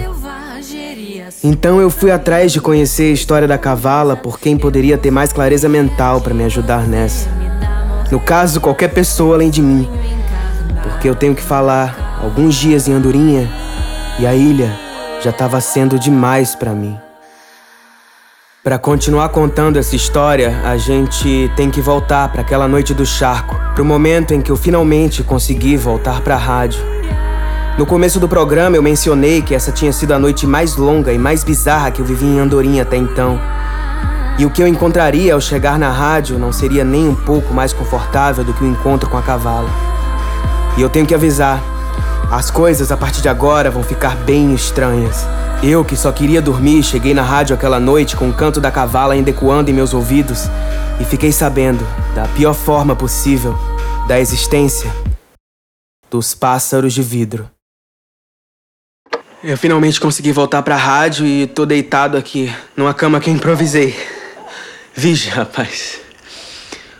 Então 1.42 1.80
eu 1.80 1.88
fui 1.88 2.10
atrás 2.10 2.52
de 2.52 2.60
conhecer 2.60 3.04
a 3.04 3.14
história 3.14 3.48
da 3.48 3.56
cavala 3.56 4.14
por 4.16 4.38
quem 4.38 4.58
poderia 4.58 4.98
ter 4.98 5.10
mais 5.10 5.32
clareza 5.32 5.68
mental 5.68 6.20
para 6.20 6.34
me 6.34 6.44
ajudar 6.44 6.86
nessa. 6.86 7.26
No 8.10 8.20
caso, 8.20 8.60
qualquer 8.60 8.88
pessoa 8.88 9.36
além 9.36 9.48
de 9.48 9.62
mim. 9.62 9.88
Porque 10.98 11.08
eu 11.08 11.14
tenho 11.14 11.32
que 11.32 11.42
falar 11.42 12.18
alguns 12.20 12.56
dias 12.56 12.88
em 12.88 12.92
Andorinha 12.92 13.48
e 14.18 14.26
a 14.26 14.34
ilha 14.34 14.76
já 15.22 15.30
estava 15.30 15.60
sendo 15.60 15.96
demais 15.96 16.56
para 16.56 16.72
mim. 16.72 16.98
Para 18.64 18.80
continuar 18.80 19.28
contando 19.28 19.78
essa 19.78 19.94
história, 19.94 20.60
a 20.64 20.76
gente 20.76 21.52
tem 21.54 21.70
que 21.70 21.80
voltar 21.80 22.32
para 22.32 22.40
aquela 22.40 22.66
noite 22.66 22.94
do 22.94 23.06
charco, 23.06 23.54
pro 23.76 23.84
momento 23.84 24.34
em 24.34 24.42
que 24.42 24.50
eu 24.50 24.56
finalmente 24.56 25.22
consegui 25.22 25.76
voltar 25.76 26.20
para 26.22 26.34
a 26.34 26.38
rádio. 26.38 26.80
No 27.78 27.86
começo 27.86 28.18
do 28.18 28.28
programa 28.28 28.74
eu 28.74 28.82
mencionei 28.82 29.40
que 29.40 29.54
essa 29.54 29.70
tinha 29.70 29.92
sido 29.92 30.10
a 30.10 30.18
noite 30.18 30.48
mais 30.48 30.74
longa 30.74 31.12
e 31.12 31.18
mais 31.18 31.44
bizarra 31.44 31.92
que 31.92 32.00
eu 32.02 32.04
vivi 32.04 32.26
em 32.26 32.40
Andorinha 32.40 32.82
até 32.82 32.96
então. 32.96 33.40
E 34.36 34.44
o 34.44 34.50
que 34.50 34.60
eu 34.60 34.66
encontraria 34.66 35.34
ao 35.34 35.40
chegar 35.40 35.78
na 35.78 35.92
rádio 35.92 36.40
não 36.40 36.52
seria 36.52 36.82
nem 36.82 37.06
um 37.06 37.14
pouco 37.14 37.54
mais 37.54 37.72
confortável 37.72 38.42
do 38.42 38.52
que 38.52 38.64
o 38.64 38.66
encontro 38.66 39.08
com 39.08 39.16
a 39.16 39.22
cavala. 39.22 39.70
E 40.78 40.80
eu 40.80 40.88
tenho 40.88 41.04
que 41.06 41.14
avisar: 41.14 41.60
as 42.30 42.50
coisas 42.50 42.90
a 42.90 42.96
partir 42.96 43.20
de 43.20 43.28
agora 43.28 43.70
vão 43.70 43.82
ficar 43.82 44.16
bem 44.16 44.54
estranhas. 44.54 45.26
Eu, 45.60 45.84
que 45.84 45.96
só 45.96 46.12
queria 46.12 46.40
dormir, 46.40 46.84
cheguei 46.84 47.12
na 47.12 47.22
rádio 47.22 47.54
aquela 47.54 47.80
noite 47.80 48.16
com 48.16 48.30
o 48.30 48.32
canto 48.32 48.60
da 48.60 48.70
cavala 48.70 49.14
ainda 49.14 49.30
ecoando 49.30 49.70
em 49.70 49.74
meus 49.74 49.92
ouvidos 49.92 50.44
e 51.00 51.04
fiquei 51.04 51.32
sabendo, 51.32 51.84
da 52.14 52.28
pior 52.28 52.54
forma 52.54 52.94
possível, 52.94 53.58
da 54.06 54.20
existência 54.20 54.90
dos 56.10 56.34
pássaros 56.34 56.94
de 56.94 57.02
vidro. 57.02 57.50
Eu 59.42 59.56
finalmente 59.56 60.00
consegui 60.00 60.32
voltar 60.32 60.62
pra 60.62 60.76
rádio 60.76 61.26
e 61.26 61.46
tô 61.46 61.66
deitado 61.66 62.16
aqui, 62.16 62.52
numa 62.76 62.94
cama 62.94 63.20
que 63.20 63.30
improvisei. 63.30 63.96
Vige, 64.94 65.28
rapaz. 65.28 66.00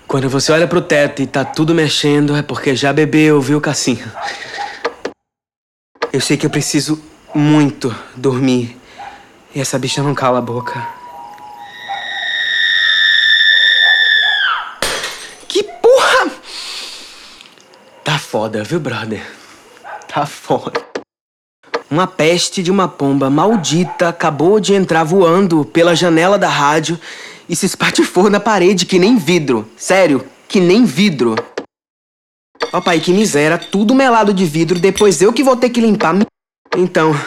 Quando 0.09 0.31
você 0.31 0.51
olha 0.53 0.67
pro 0.67 0.81
teto 0.81 1.21
e 1.21 1.27
tá 1.27 1.45
tudo 1.45 1.75
mexendo, 1.75 2.35
é 2.35 2.41
porque 2.41 2.75
já 2.75 2.95
bebeu, 2.95 3.43
viu, 3.43 3.61
Cassinho? 3.61 4.11
Eu 6.11 6.19
sei 6.19 6.35
que 6.39 6.47
eu 6.47 6.51
preciso 6.51 6.99
muito 7.35 7.95
dormir. 8.17 8.75
E 9.55 9.61
essa 9.61 9.79
bicha 9.79 10.03
não 10.03 10.15
cala 10.15 10.39
a 10.39 10.41
boca. 10.41 10.83
Que 15.47 15.63
porra! 15.63 16.31
Tá 18.03 18.19
foda, 18.19 18.65
viu, 18.65 18.81
brother? 18.81 19.23
Tá 20.09 20.25
foda. 20.25 20.83
Uma 21.91 22.07
peste 22.07 22.63
de 22.63 22.71
uma 22.71 22.89
pomba 22.89 23.29
maldita 23.29 24.09
acabou 24.09 24.59
de 24.59 24.73
entrar 24.73 25.05
voando 25.05 25.67
pela 25.67 25.95
janela 25.95 26.39
da 26.39 26.49
rádio 26.49 26.99
e 27.49 27.57
se 27.57 27.67
espatifou 27.67 28.29
na 28.29 28.39
parede 28.39 28.87
que 28.87 28.99
nem 28.99 29.17
vidro. 29.17 29.69
Sério, 29.77 30.27
que 30.47 30.61
nem 30.61 30.85
vidro. 30.85 31.35
Ó 32.73 32.81
pai, 32.81 33.01
que 33.01 33.13
miséria, 33.13 33.57
tudo 33.57 33.95
melado 33.95 34.35
de 34.35 34.45
vidro, 34.45 34.79
depois 34.79 35.23
eu 35.23 35.33
que 35.33 35.43
vou 35.43 35.57
ter 35.57 35.71
que 35.71 35.81
limpar. 35.81 36.17
Então, 36.77 37.19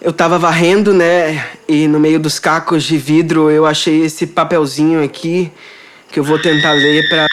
eu 0.00 0.12
tava 0.12 0.38
varrendo, 0.38 0.92
né? 0.92 1.46
E 1.68 1.86
no 1.86 2.00
meio 2.00 2.18
dos 2.18 2.38
cacos 2.38 2.84
de 2.84 2.96
vidro 2.96 3.50
eu 3.50 3.66
achei 3.66 4.04
esse 4.04 4.26
papelzinho 4.26 5.02
aqui 5.04 5.52
que 6.10 6.18
eu 6.18 6.24
vou 6.24 6.40
tentar 6.40 6.72
ler 6.72 7.08
pra. 7.08 7.26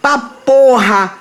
Pá 0.00 0.18
porra! 0.18 1.18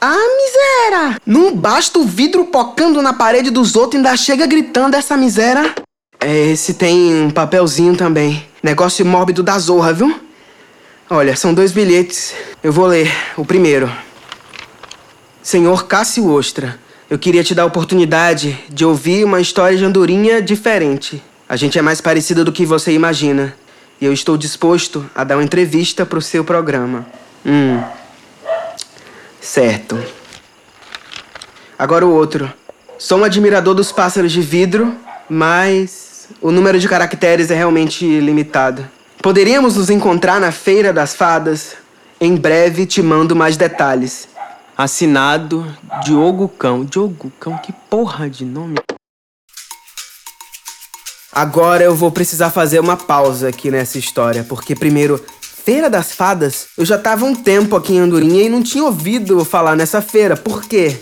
Ah, 0.00 0.14
miséria! 0.14 1.18
Não 1.24 1.54
basta 1.54 1.98
o 1.98 2.04
vidro 2.04 2.44
pocando 2.46 3.00
na 3.02 3.12
parede 3.12 3.50
dos 3.50 3.74
outros, 3.74 3.96
ainda 3.96 4.16
chega 4.16 4.46
gritando 4.46 4.94
essa 4.94 5.16
miséria. 5.16 5.74
É, 6.20 6.46
esse 6.46 6.74
tem 6.74 7.14
um 7.14 7.30
papelzinho 7.30 7.96
também. 7.96 8.44
Negócio 8.62 9.04
mórbido 9.04 9.42
da 9.42 9.58
zorra, 9.58 9.92
viu? 9.92 10.20
Olha, 11.08 11.36
são 11.36 11.54
dois 11.54 11.72
bilhetes. 11.72 12.34
Eu 12.62 12.72
vou 12.72 12.86
ler 12.86 13.12
o 13.36 13.44
primeiro. 13.44 13.90
Senhor 15.42 15.86
Cássio 15.86 16.28
Ostra, 16.28 16.78
eu 17.08 17.18
queria 17.18 17.44
te 17.44 17.54
dar 17.54 17.62
a 17.62 17.66
oportunidade 17.66 18.58
de 18.68 18.84
ouvir 18.84 19.24
uma 19.24 19.40
história 19.40 19.78
de 19.78 19.84
andorinha 19.84 20.42
diferente. 20.42 21.22
A 21.48 21.54
gente 21.54 21.78
é 21.78 21.82
mais 21.82 22.00
parecida 22.00 22.44
do 22.44 22.50
que 22.50 22.66
você 22.66 22.90
imagina. 22.92 23.54
E 24.00 24.04
eu 24.04 24.12
estou 24.12 24.36
disposto 24.36 25.08
a 25.14 25.22
dar 25.22 25.36
uma 25.36 25.44
entrevista 25.44 26.04
pro 26.04 26.20
seu 26.20 26.44
programa. 26.44 27.06
Hum. 27.44 27.80
Certo. 29.40 29.96
Agora 31.78 32.04
o 32.04 32.12
outro. 32.12 32.52
Sou 32.98 33.18
um 33.18 33.24
admirador 33.24 33.74
dos 33.74 33.92
pássaros 33.92 34.32
de 34.32 34.40
vidro, 34.40 34.92
mas 35.28 36.28
o 36.40 36.50
número 36.50 36.78
de 36.78 36.88
caracteres 36.88 37.50
é 37.50 37.54
realmente 37.54 38.20
limitado. 38.20 38.86
Poderíamos 39.22 39.76
nos 39.76 39.90
encontrar 39.90 40.40
na 40.40 40.52
Feira 40.52 40.92
das 40.92 41.14
Fadas? 41.14 41.76
Em 42.20 42.36
breve 42.36 42.86
te 42.86 43.02
mando 43.02 43.34
mais 43.34 43.56
detalhes. 43.56 44.28
Assinado 44.76 45.66
Diogo 46.04 46.48
Cão. 46.48 46.84
Diogo 46.84 47.32
Cão, 47.40 47.58
que 47.58 47.72
porra 47.90 48.28
de 48.28 48.44
nome. 48.44 48.76
Agora 51.32 51.84
eu 51.84 51.94
vou 51.94 52.10
precisar 52.10 52.50
fazer 52.50 52.80
uma 52.80 52.96
pausa 52.96 53.48
aqui 53.48 53.70
nessa 53.70 53.98
história, 53.98 54.42
porque 54.44 54.74
primeiro, 54.74 55.22
Feira 55.42 55.90
das 55.90 56.12
Fadas, 56.12 56.68
eu 56.78 56.84
já 56.84 56.96
tava 56.96 57.24
um 57.24 57.34
tempo 57.34 57.76
aqui 57.76 57.94
em 57.94 57.98
Andorinha 57.98 58.42
e 58.42 58.48
não 58.48 58.62
tinha 58.62 58.84
ouvido 58.84 59.44
falar 59.44 59.76
nessa 59.76 60.00
feira. 60.00 60.36
Por 60.36 60.62
quê? 60.64 60.98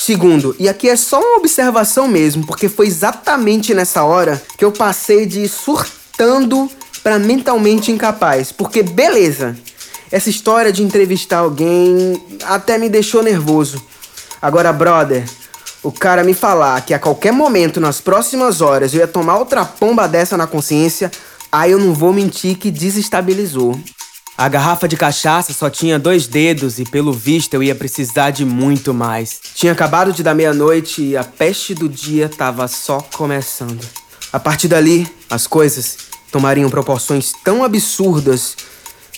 Segundo, 0.00 0.54
e 0.60 0.68
aqui 0.68 0.88
é 0.88 0.94
só 0.94 1.18
uma 1.18 1.38
observação 1.38 2.06
mesmo, 2.06 2.46
porque 2.46 2.68
foi 2.68 2.86
exatamente 2.86 3.74
nessa 3.74 4.04
hora 4.04 4.40
que 4.56 4.64
eu 4.64 4.70
passei 4.70 5.26
de 5.26 5.48
surtando 5.48 6.70
para 7.02 7.18
mentalmente 7.18 7.90
incapaz. 7.90 8.52
Porque 8.52 8.80
beleza, 8.80 9.58
essa 10.08 10.30
história 10.30 10.70
de 10.70 10.84
entrevistar 10.84 11.38
alguém 11.38 12.22
até 12.44 12.78
me 12.78 12.88
deixou 12.88 13.24
nervoso. 13.24 13.82
Agora, 14.40 14.72
brother, 14.72 15.24
o 15.82 15.90
cara 15.90 16.22
me 16.22 16.32
falar 16.32 16.80
que 16.82 16.94
a 16.94 16.98
qualquer 17.00 17.32
momento, 17.32 17.80
nas 17.80 18.00
próximas 18.00 18.60
horas, 18.60 18.94
eu 18.94 19.00
ia 19.00 19.08
tomar 19.08 19.36
outra 19.36 19.64
pomba 19.64 20.06
dessa 20.06 20.36
na 20.36 20.46
consciência, 20.46 21.10
aí 21.50 21.72
eu 21.72 21.78
não 21.78 21.92
vou 21.92 22.12
mentir 22.12 22.56
que 22.56 22.70
desestabilizou. 22.70 23.78
A 24.38 24.48
garrafa 24.48 24.86
de 24.86 24.96
cachaça 24.96 25.52
só 25.52 25.68
tinha 25.68 25.98
dois 25.98 26.28
dedos 26.28 26.78
e, 26.78 26.84
pelo 26.84 27.12
visto, 27.12 27.54
eu 27.54 27.62
ia 27.62 27.74
precisar 27.74 28.30
de 28.30 28.44
muito 28.44 28.94
mais. 28.94 29.40
Tinha 29.52 29.72
acabado 29.72 30.12
de 30.12 30.22
dar 30.22 30.32
meia-noite 30.32 31.02
e 31.02 31.16
a 31.16 31.24
peste 31.24 31.74
do 31.74 31.88
dia 31.88 32.28
tava 32.28 32.68
só 32.68 33.00
começando. 33.00 33.84
A 34.32 34.38
partir 34.38 34.68
dali, 34.68 35.12
as 35.28 35.48
coisas 35.48 35.96
tomariam 36.30 36.70
proporções 36.70 37.32
tão 37.42 37.64
absurdas 37.64 38.54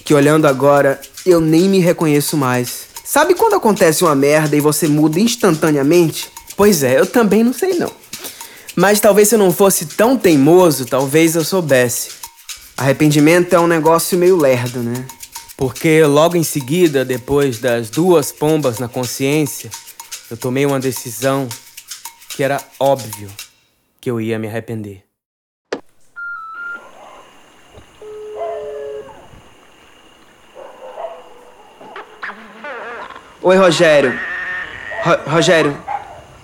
que, 0.07 0.15
olhando 0.15 0.47
agora, 0.47 0.99
eu 1.27 1.39
nem 1.39 1.69
me 1.69 1.81
reconheço 1.81 2.35
mais. 2.35 2.87
Sabe 3.05 3.35
quando 3.35 3.57
acontece 3.57 4.03
uma 4.03 4.15
merda 4.15 4.57
e 4.57 4.61
você 4.61 4.89
muda 4.89 5.21
instantaneamente? 5.21 6.31
Pois 6.57 6.83
é, 6.83 6.99
eu 6.99 7.05
também 7.05 7.45
não 7.45 7.53
sei 7.53 7.75
não. 7.75 7.93
Mas 8.75 9.01
talvez 9.01 9.29
se 9.29 9.35
eu 9.35 9.39
não 9.39 9.53
fosse 9.53 9.85
tão 9.85 10.17
teimoso, 10.17 10.87
talvez 10.87 11.37
eu 11.37 11.45
soubesse. 11.45 12.20
Arrependimento 12.81 13.53
é 13.53 13.61
um 13.61 13.67
negócio 13.67 14.17
meio 14.17 14.39
lerdo, 14.39 14.83
né? 14.83 15.05
Porque 15.55 16.03
logo 16.03 16.35
em 16.35 16.43
seguida, 16.43 17.05
depois 17.05 17.59
das 17.59 17.91
duas 17.91 18.33
pombas 18.33 18.79
na 18.79 18.89
consciência, 18.89 19.69
eu 20.31 20.37
tomei 20.39 20.65
uma 20.65 20.81
decisão 20.81 21.47
que 22.31 22.43
era 22.43 22.59
óbvio 22.79 23.29
que 24.01 24.11
eu 24.11 24.19
ia 24.19 24.39
me 24.39 24.49
arrepender. 24.49 25.05
Oi, 33.43 33.57
Rogério. 33.59 34.19
Ro 35.03 35.33
Rogério. 35.33 35.77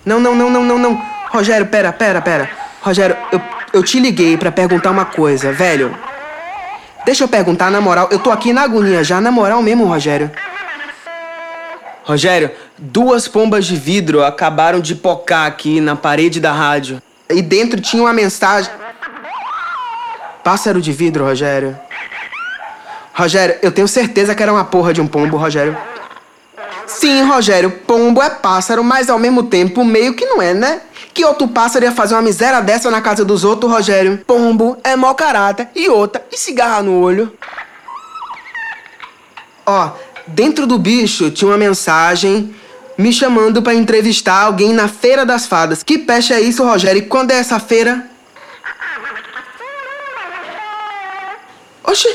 Não, 0.04 0.20
não, 0.20 0.34
não, 0.34 0.50
não, 0.50 0.62
não, 0.62 0.78
não. 0.78 1.02
Rogério, 1.30 1.66
pera, 1.68 1.94
pera, 1.94 2.20
pera. 2.20 2.50
Rogério, 2.82 3.16
eu, 3.32 3.40
eu 3.72 3.82
te 3.82 3.98
liguei 3.98 4.36
para 4.36 4.52
perguntar 4.52 4.90
uma 4.90 5.06
coisa, 5.06 5.50
velho. 5.50 5.96
Deixa 7.06 7.22
eu 7.22 7.28
perguntar, 7.28 7.70
na 7.70 7.80
moral, 7.80 8.08
eu 8.10 8.18
tô 8.18 8.32
aqui 8.32 8.52
na 8.52 8.62
agonia 8.62 9.04
já, 9.04 9.20
na 9.20 9.30
moral 9.30 9.62
mesmo, 9.62 9.84
Rogério. 9.84 10.28
Rogério, 12.02 12.50
duas 12.76 13.28
pombas 13.28 13.64
de 13.64 13.76
vidro 13.76 14.24
acabaram 14.24 14.80
de 14.80 14.96
pocar 14.96 15.46
aqui 15.46 15.80
na 15.80 15.94
parede 15.94 16.40
da 16.40 16.50
rádio. 16.50 17.00
E 17.30 17.40
dentro 17.40 17.80
tinha 17.80 18.02
uma 18.02 18.12
mensagem. 18.12 18.72
Pássaro 20.42 20.80
de 20.80 20.90
vidro, 20.92 21.24
Rogério. 21.24 21.78
Rogério, 23.14 23.54
eu 23.62 23.70
tenho 23.70 23.86
certeza 23.86 24.34
que 24.34 24.42
era 24.42 24.52
uma 24.52 24.64
porra 24.64 24.92
de 24.92 25.00
um 25.00 25.06
pombo, 25.06 25.36
Rogério. 25.36 25.78
Sim, 26.88 27.22
Rogério, 27.22 27.70
pombo 27.70 28.20
é 28.20 28.30
pássaro, 28.30 28.82
mas 28.82 29.08
ao 29.08 29.18
mesmo 29.18 29.44
tempo 29.44 29.84
meio 29.84 30.14
que 30.14 30.26
não 30.26 30.42
é, 30.42 30.52
né? 30.52 30.80
Que 31.16 31.24
outro 31.24 31.48
pássaro 31.48 31.82
ia 31.82 31.92
fazer 31.92 32.14
uma 32.14 32.20
miséria 32.20 32.60
dessa 32.60 32.90
na 32.90 33.00
casa 33.00 33.24
dos 33.24 33.42
outros, 33.42 33.72
Rogério? 33.72 34.18
Pombo 34.26 34.76
é 34.84 34.94
mau 34.94 35.14
caráter 35.14 35.66
e 35.74 35.88
outra, 35.88 36.22
e 36.30 36.36
cigarra 36.36 36.82
no 36.82 37.00
olho. 37.00 37.32
Ó, 39.64 39.92
dentro 40.26 40.66
do 40.66 40.78
bicho 40.78 41.30
tinha 41.30 41.50
uma 41.50 41.56
mensagem 41.56 42.54
me 42.98 43.14
chamando 43.14 43.62
para 43.62 43.72
entrevistar 43.72 44.42
alguém 44.42 44.74
na 44.74 44.88
Feira 44.88 45.24
das 45.24 45.46
Fadas. 45.46 45.82
Que 45.82 45.96
peste 45.96 46.34
é 46.34 46.40
isso, 46.42 46.62
Rogério? 46.62 46.98
E 46.98 47.06
quando 47.06 47.30
é 47.30 47.36
essa 47.36 47.58
feira? 47.58 48.10
Oxi, 51.82 52.14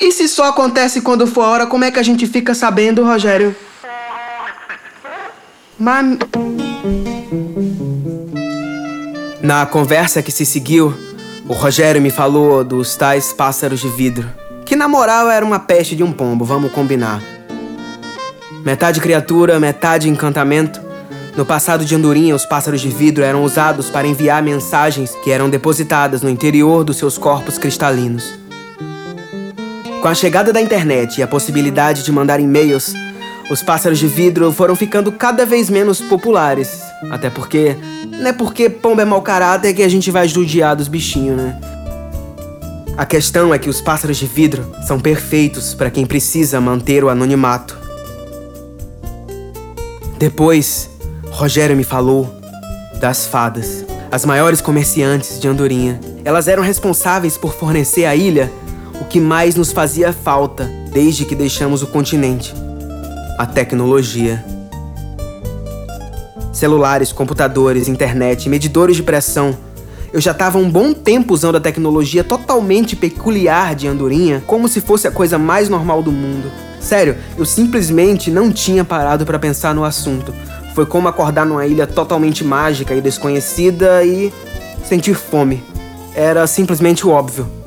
e 0.00 0.10
se 0.10 0.26
só 0.26 0.46
acontece 0.46 1.02
quando 1.02 1.24
for 1.24 1.42
a 1.42 1.48
hora, 1.50 1.66
como 1.68 1.84
é 1.84 1.90
que 1.92 2.00
a 2.00 2.02
gente 2.02 2.26
fica 2.26 2.52
sabendo, 2.52 3.04
Rogério? 3.04 3.54
Mas... 5.78 6.18
Na 9.48 9.64
conversa 9.64 10.22
que 10.22 10.30
se 10.30 10.44
seguiu, 10.44 10.92
o 11.48 11.54
Rogério 11.54 12.02
me 12.02 12.10
falou 12.10 12.62
dos 12.62 12.96
tais 12.96 13.32
pássaros 13.32 13.80
de 13.80 13.88
vidro. 13.88 14.28
Que 14.66 14.76
na 14.76 14.86
moral 14.86 15.30
era 15.30 15.42
uma 15.42 15.58
peste 15.58 15.96
de 15.96 16.02
um 16.02 16.12
pombo, 16.12 16.44
vamos 16.44 16.70
combinar. 16.70 17.22
Metade 18.62 19.00
criatura, 19.00 19.58
metade 19.58 20.06
encantamento. 20.06 20.78
No 21.34 21.46
passado 21.46 21.82
de 21.82 21.94
Andorinha, 21.94 22.34
os 22.34 22.44
pássaros 22.44 22.82
de 22.82 22.90
vidro 22.90 23.24
eram 23.24 23.42
usados 23.42 23.88
para 23.88 24.06
enviar 24.06 24.42
mensagens 24.42 25.16
que 25.24 25.30
eram 25.30 25.48
depositadas 25.48 26.20
no 26.20 26.28
interior 26.28 26.84
dos 26.84 26.98
seus 26.98 27.16
corpos 27.16 27.56
cristalinos. 27.56 28.38
Com 30.02 30.08
a 30.08 30.14
chegada 30.14 30.52
da 30.52 30.60
internet 30.60 31.20
e 31.20 31.22
a 31.22 31.26
possibilidade 31.26 32.02
de 32.02 32.12
mandar 32.12 32.38
e-mails, 32.38 32.92
os 33.50 33.62
pássaros 33.62 33.98
de 33.98 34.06
vidro 34.06 34.52
foram 34.52 34.76
ficando 34.76 35.10
cada 35.10 35.46
vez 35.46 35.70
menos 35.70 36.00
populares. 36.00 36.82
Até 37.10 37.30
porque 37.30 37.76
não 38.20 38.28
é 38.28 38.32
porque 38.32 38.68
pomba 38.68 39.02
é 39.02 39.04
mau 39.04 39.22
caráter 39.22 39.74
que 39.74 39.82
a 39.82 39.88
gente 39.88 40.10
vai 40.10 40.28
judiar 40.28 40.76
dos 40.76 40.88
bichinhos, 40.88 41.36
né? 41.36 41.58
A 42.96 43.06
questão 43.06 43.54
é 43.54 43.58
que 43.58 43.70
os 43.70 43.80
pássaros 43.80 44.16
de 44.16 44.26
vidro 44.26 44.70
são 44.86 44.98
perfeitos 44.98 45.72
para 45.72 45.90
quem 45.90 46.04
precisa 46.04 46.60
manter 46.60 47.04
o 47.04 47.08
anonimato. 47.08 47.78
Depois, 50.18 50.90
Rogério 51.30 51.76
me 51.76 51.84
falou 51.84 52.28
das 53.00 53.24
fadas, 53.24 53.84
as 54.10 54.24
maiores 54.24 54.60
comerciantes 54.60 55.38
de 55.38 55.46
Andorinha. 55.46 56.00
Elas 56.24 56.48
eram 56.48 56.62
responsáveis 56.62 57.38
por 57.38 57.54
fornecer 57.54 58.04
à 58.04 58.16
ilha 58.16 58.50
o 59.00 59.04
que 59.04 59.20
mais 59.20 59.54
nos 59.54 59.70
fazia 59.70 60.12
falta 60.12 60.68
desde 60.92 61.24
que 61.24 61.36
deixamos 61.36 61.84
o 61.84 61.86
continente: 61.86 62.52
a 63.38 63.46
tecnologia. 63.46 64.44
Celulares, 66.52 67.12
computadores, 67.12 67.86
internet, 67.86 68.48
medidores 68.48 68.96
de 68.96 69.02
pressão. 69.04 69.56
Eu 70.12 70.20
já 70.20 70.32
estava 70.32 70.58
um 70.58 70.68
bom 70.68 70.92
tempo 70.92 71.32
usando 71.32 71.54
a 71.54 71.60
tecnologia 71.60 72.24
totalmente 72.24 72.96
peculiar 72.96 73.76
de 73.76 73.86
Andorinha 73.86 74.42
como 74.44 74.66
se 74.66 74.80
fosse 74.80 75.06
a 75.06 75.12
coisa 75.12 75.38
mais 75.38 75.68
normal 75.68 76.02
do 76.02 76.10
mundo. 76.10 76.50
Sério, 76.80 77.16
eu 77.36 77.44
simplesmente 77.44 78.28
não 78.28 78.50
tinha 78.50 78.84
parado 78.84 79.24
para 79.24 79.38
pensar 79.38 79.72
no 79.72 79.84
assunto. 79.84 80.34
Foi 80.74 80.84
como 80.84 81.06
acordar 81.06 81.46
numa 81.46 81.64
ilha 81.64 81.86
totalmente 81.86 82.42
mágica 82.42 82.92
e 82.92 83.00
desconhecida 83.00 84.02
e 84.02 84.32
sentir 84.84 85.14
fome. 85.14 85.62
Era 86.12 86.44
simplesmente 86.48 87.06
o 87.06 87.10
óbvio. 87.10 87.57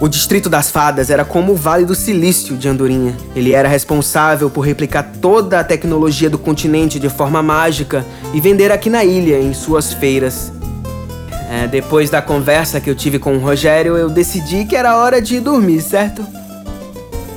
O 0.00 0.06
Distrito 0.06 0.48
das 0.48 0.70
Fadas 0.70 1.10
era 1.10 1.24
como 1.24 1.52
o 1.52 1.56
Vale 1.56 1.84
do 1.84 1.94
Silício 1.94 2.56
de 2.56 2.68
Andorinha. 2.68 3.16
Ele 3.34 3.52
era 3.52 3.68
responsável 3.68 4.48
por 4.48 4.60
replicar 4.60 5.02
toda 5.20 5.58
a 5.58 5.64
tecnologia 5.64 6.30
do 6.30 6.38
continente 6.38 7.00
de 7.00 7.08
forma 7.08 7.42
mágica 7.42 8.06
e 8.32 8.40
vender 8.40 8.70
aqui 8.70 8.88
na 8.88 9.04
ilha, 9.04 9.40
em 9.40 9.52
suas 9.52 9.92
feiras. 9.92 10.52
É, 11.50 11.66
depois 11.66 12.10
da 12.10 12.22
conversa 12.22 12.80
que 12.80 12.88
eu 12.88 12.94
tive 12.94 13.18
com 13.18 13.36
o 13.36 13.40
Rogério, 13.40 13.96
eu 13.96 14.08
decidi 14.08 14.64
que 14.66 14.76
era 14.76 14.96
hora 14.96 15.20
de 15.20 15.40
dormir, 15.40 15.80
certo? 15.80 16.24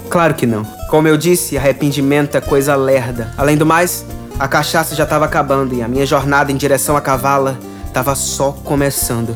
Claro 0.07 0.35
que 0.35 0.45
não. 0.45 0.63
Como 0.87 1.07
eu 1.07 1.17
disse, 1.17 1.57
arrependimento 1.57 2.35
é 2.35 2.41
coisa 2.41 2.75
lerda. 2.75 3.33
Além 3.37 3.57
do 3.57 3.65
mais, 3.65 4.05
a 4.37 4.47
cachaça 4.47 4.93
já 4.93 5.05
estava 5.05 5.25
acabando 5.25 5.73
e 5.73 5.81
a 5.81 5.87
minha 5.87 6.05
jornada 6.05 6.51
em 6.51 6.57
direção 6.57 6.95
à 6.95 7.01
cavala 7.01 7.57
estava 7.87 8.13
só 8.13 8.51
começando. 8.51 9.35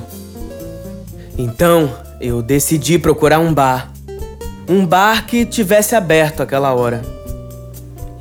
Então, 1.38 2.05
eu 2.20 2.42
decidi 2.42 2.98
procurar 2.98 3.40
um 3.40 3.54
bar. 3.54 3.92
Um 4.68 4.86
bar 4.86 5.26
que 5.26 5.46
tivesse 5.46 5.96
aberto 5.96 6.42
aquela 6.42 6.74
hora. 6.74 7.02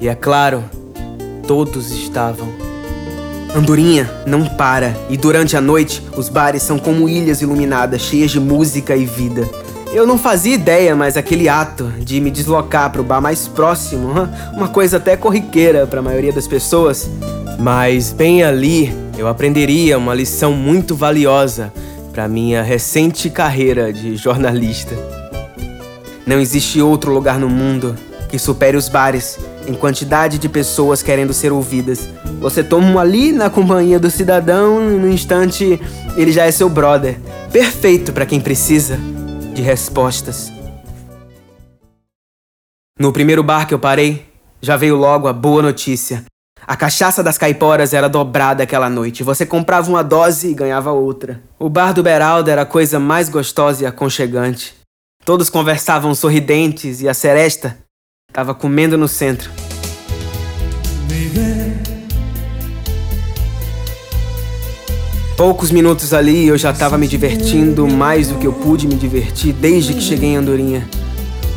E 0.00 0.08
é 0.08 0.14
claro, 0.14 0.64
todos 1.46 1.90
estavam. 1.90 2.48
Andorinha 3.54 4.10
não 4.26 4.46
para, 4.46 4.94
e 5.08 5.16
durante 5.16 5.56
a 5.56 5.60
noite 5.60 6.02
os 6.16 6.28
bares 6.28 6.62
são 6.62 6.78
como 6.78 7.08
ilhas 7.08 7.40
iluminadas, 7.40 8.02
cheias 8.02 8.30
de 8.30 8.40
música 8.40 8.96
e 8.96 9.04
vida. 9.04 9.48
Eu 9.92 10.06
não 10.06 10.18
fazia 10.18 10.54
ideia, 10.54 10.96
mas 10.96 11.16
aquele 11.16 11.48
ato 11.48 11.84
de 12.00 12.20
me 12.20 12.32
deslocar 12.32 12.90
para 12.90 13.00
o 13.00 13.04
bar 13.04 13.20
mais 13.20 13.46
próximo, 13.46 14.12
uma 14.52 14.66
coisa 14.66 14.96
até 14.96 15.16
corriqueira 15.16 15.86
para 15.86 16.00
a 16.00 16.02
maioria 16.02 16.32
das 16.32 16.48
pessoas, 16.48 17.08
mas 17.60 18.12
bem 18.12 18.42
ali 18.42 18.92
eu 19.16 19.28
aprenderia 19.28 19.96
uma 19.96 20.12
lição 20.12 20.52
muito 20.52 20.96
valiosa 20.96 21.72
para 22.14 22.28
minha 22.28 22.62
recente 22.62 23.28
carreira 23.28 23.92
de 23.92 24.16
jornalista. 24.16 24.94
Não 26.24 26.38
existe 26.38 26.80
outro 26.80 27.12
lugar 27.12 27.40
no 27.40 27.50
mundo 27.50 27.96
que 28.28 28.38
supere 28.38 28.76
os 28.76 28.88
bares 28.88 29.36
em 29.66 29.74
quantidade 29.74 30.38
de 30.38 30.48
pessoas 30.48 31.02
querendo 31.02 31.34
ser 31.34 31.52
ouvidas. 31.52 32.08
Você 32.40 32.62
toma 32.62 32.86
um 32.86 32.98
ali 33.00 33.32
na 33.32 33.50
companhia 33.50 33.98
do 33.98 34.10
cidadão 34.10 34.92
e 34.92 34.96
no 34.96 35.08
instante 35.08 35.80
ele 36.16 36.30
já 36.30 36.44
é 36.44 36.52
seu 36.52 36.68
brother. 36.68 37.18
Perfeito 37.52 38.12
para 38.12 38.24
quem 38.24 38.40
precisa 38.40 38.96
de 39.52 39.60
respostas. 39.60 40.52
No 42.96 43.12
primeiro 43.12 43.42
bar 43.42 43.66
que 43.66 43.74
eu 43.74 43.78
parei, 43.78 44.24
já 44.62 44.76
veio 44.76 44.94
logo 44.94 45.26
a 45.26 45.32
boa 45.32 45.60
notícia. 45.62 46.24
A 46.66 46.76
cachaça 46.76 47.22
das 47.22 47.36
caiporas 47.36 47.92
era 47.92 48.08
dobrada 48.08 48.62
aquela 48.62 48.88
noite. 48.88 49.22
Você 49.22 49.44
comprava 49.44 49.90
uma 49.90 50.02
dose 50.02 50.48
e 50.48 50.54
ganhava 50.54 50.92
outra. 50.92 51.42
O 51.58 51.68
bar 51.68 51.92
do 51.92 52.02
Beraldo 52.02 52.50
era 52.50 52.62
a 52.62 52.66
coisa 52.66 52.98
mais 52.98 53.28
gostosa 53.28 53.84
e 53.84 53.86
aconchegante. 53.86 54.74
Todos 55.26 55.50
conversavam 55.50 56.14
sorridentes 56.14 57.02
e 57.02 57.08
a 57.08 57.12
seresta 57.12 57.76
estava 58.30 58.54
comendo 58.54 58.96
no 58.96 59.06
centro. 59.06 59.50
Poucos 65.36 65.70
minutos 65.70 66.14
ali 66.14 66.46
eu 66.46 66.56
já 66.56 66.70
estava 66.70 66.96
me 66.96 67.06
divertindo 67.06 67.86
mais 67.86 68.28
do 68.28 68.38
que 68.38 68.46
eu 68.46 68.52
pude 68.52 68.86
me 68.86 68.94
divertir 68.94 69.52
desde 69.52 69.92
que 69.92 70.00
cheguei 70.00 70.30
em 70.30 70.36
Andorinha. 70.36 70.88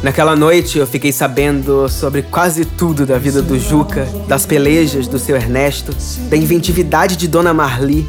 Naquela 0.04 0.36
noite 0.36 0.78
eu 0.78 0.86
fiquei 0.86 1.12
sabendo 1.12 1.90
sobre 1.90 2.22
quase 2.22 2.66
tudo 2.66 3.06
da 3.06 3.18
vida 3.18 3.42
do 3.42 3.60
Juca, 3.60 4.08
das 4.28 4.46
pelejas 4.46 5.08
do 5.08 5.18
seu 5.18 5.36
Ernesto, 5.36 5.96
da 6.30 6.38
inventividade 6.38 7.16
de 7.16 7.28
Dona 7.28 7.54
Marli, 7.54 8.08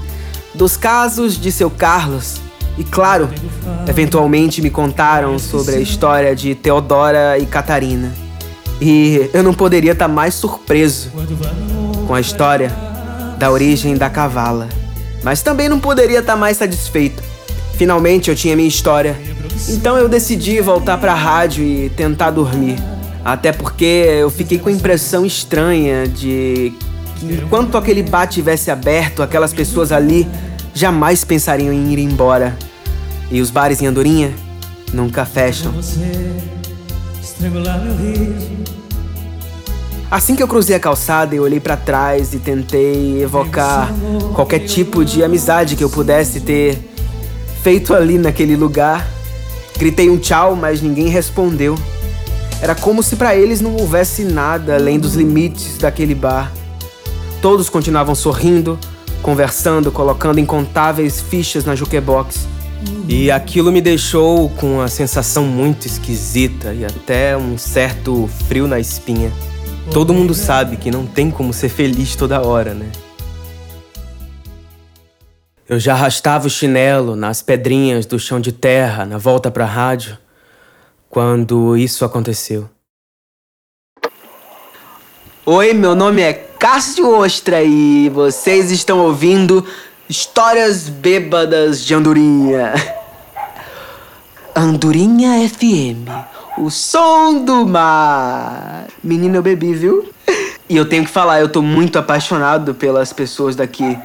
dos 0.54 0.76
casos 0.76 1.40
de 1.40 1.50
seu 1.50 1.70
Carlos 1.70 2.40
e, 2.78 2.84
claro, 2.84 3.28
eventualmente 3.88 4.62
me 4.62 4.70
contaram 4.70 5.36
sobre 5.38 5.74
a 5.74 5.80
história 5.80 6.36
de 6.36 6.54
Teodora 6.54 7.36
e 7.36 7.44
Catarina. 7.44 8.14
E 8.80 9.28
eu 9.34 9.42
não 9.42 9.52
poderia 9.52 9.92
estar 9.92 10.06
mais 10.06 10.34
surpreso 10.34 11.10
com 12.06 12.14
a 12.14 12.20
história 12.20 12.72
da 13.36 13.50
origem 13.50 13.96
da 13.96 14.08
cavala. 14.08 14.68
Mas 15.24 15.42
também 15.42 15.68
não 15.68 15.80
poderia 15.80 16.20
estar 16.20 16.36
mais 16.36 16.58
satisfeito. 16.58 17.20
Finalmente 17.76 18.30
eu 18.30 18.36
tinha 18.36 18.54
minha 18.54 18.68
história. 18.68 19.16
Então 19.68 19.96
eu 19.96 20.08
decidi 20.08 20.60
voltar 20.60 20.98
para 20.98 21.12
a 21.12 21.16
rádio 21.16 21.64
e 21.64 21.90
tentar 21.90 22.30
dormir. 22.30 22.76
Até 23.24 23.52
porque 23.52 23.84
eu 23.84 24.30
fiquei 24.30 24.58
com 24.58 24.68
a 24.68 24.72
impressão 24.72 25.26
estranha 25.26 26.06
de 26.06 26.72
que 27.16 27.26
enquanto 27.26 27.76
aquele 27.76 28.02
bar 28.02 28.26
tivesse 28.26 28.70
aberto, 28.70 29.22
aquelas 29.22 29.52
pessoas 29.52 29.90
ali 29.90 30.26
jamais 30.72 31.24
pensariam 31.24 31.72
em 31.72 31.92
ir 31.92 31.98
embora. 31.98 32.56
E 33.30 33.40
os 33.40 33.50
bares 33.50 33.82
em 33.82 33.86
Andorinha 33.86 34.32
nunca 34.92 35.26
fecham. 35.26 35.72
Assim 40.10 40.34
que 40.34 40.42
eu 40.42 40.48
cruzei 40.48 40.74
a 40.74 40.80
calçada, 40.80 41.34
eu 41.34 41.42
olhei 41.42 41.60
para 41.60 41.76
trás 41.76 42.32
e 42.32 42.38
tentei 42.38 43.22
evocar 43.22 43.92
qualquer 44.34 44.60
tipo 44.60 45.04
de 45.04 45.22
amizade 45.22 45.76
que 45.76 45.84
eu 45.84 45.90
pudesse 45.90 46.40
ter 46.40 46.78
feito 47.62 47.92
ali 47.92 48.16
naquele 48.16 48.56
lugar. 48.56 49.06
Gritei 49.78 50.10
um 50.10 50.18
tchau, 50.18 50.56
mas 50.56 50.82
ninguém 50.82 51.08
respondeu. 51.08 51.76
Era 52.60 52.74
como 52.74 53.02
se 53.02 53.14
para 53.14 53.36
eles 53.36 53.60
não 53.60 53.76
houvesse 53.76 54.24
nada 54.24 54.74
além 54.74 54.98
dos 54.98 55.14
limites 55.14 55.78
daquele 55.78 56.14
bar. 56.14 56.52
Todos 57.40 57.70
continuavam 57.70 58.16
sorrindo, 58.16 58.76
conversando, 59.22 59.92
colocando 59.92 60.40
incontáveis 60.40 61.20
fichas 61.20 61.64
na 61.64 61.76
jukebox. 61.76 62.48
E 63.08 63.30
aquilo 63.30 63.70
me 63.70 63.80
deixou 63.80 64.48
com 64.50 64.74
uma 64.74 64.88
sensação 64.88 65.44
muito 65.44 65.86
esquisita 65.86 66.74
e 66.74 66.84
até 66.84 67.36
um 67.36 67.56
certo 67.56 68.28
frio 68.48 68.66
na 68.66 68.80
espinha. 68.80 69.32
Todo 69.92 70.12
mundo 70.12 70.34
sabe 70.34 70.76
que 70.76 70.90
não 70.90 71.06
tem 71.06 71.30
como 71.30 71.52
ser 71.52 71.68
feliz 71.68 72.16
toda 72.16 72.42
hora, 72.42 72.74
né? 72.74 72.86
Eu 75.68 75.78
já 75.78 75.92
arrastava 75.92 76.46
o 76.46 76.50
chinelo 76.50 77.14
nas 77.14 77.42
pedrinhas 77.42 78.06
do 78.06 78.18
chão 78.18 78.40
de 78.40 78.52
terra 78.52 79.04
na 79.04 79.18
volta 79.18 79.50
para 79.50 79.64
a 79.64 79.68
rádio 79.68 80.16
quando 81.10 81.76
isso 81.76 82.04
aconteceu. 82.04 82.68
Oi, 85.44 85.72
meu 85.72 85.94
nome 85.94 86.22
é 86.22 86.32
Cássio 86.32 87.10
Ostra 87.10 87.62
e 87.62 88.08
vocês 88.08 88.70
estão 88.70 89.00
ouvindo 89.00 89.64
Histórias 90.08 90.88
Bêbadas 90.88 91.84
de 91.84 91.94
Andorinha. 91.94 92.72
Andorinha 94.54 95.48
FM 95.48 96.08
o 96.58 96.70
som 96.70 97.44
do 97.44 97.66
mar. 97.66 98.86
Menino, 99.02 99.36
eu 99.36 99.42
bebi, 99.42 99.72
viu? 99.74 100.10
E 100.68 100.76
eu 100.76 100.86
tenho 100.86 101.04
que 101.04 101.10
falar, 101.10 101.40
eu 101.40 101.48
tô 101.48 101.62
muito 101.62 101.98
apaixonado 101.98 102.74
pelas 102.74 103.12
pessoas 103.12 103.56
daqui. 103.56 103.98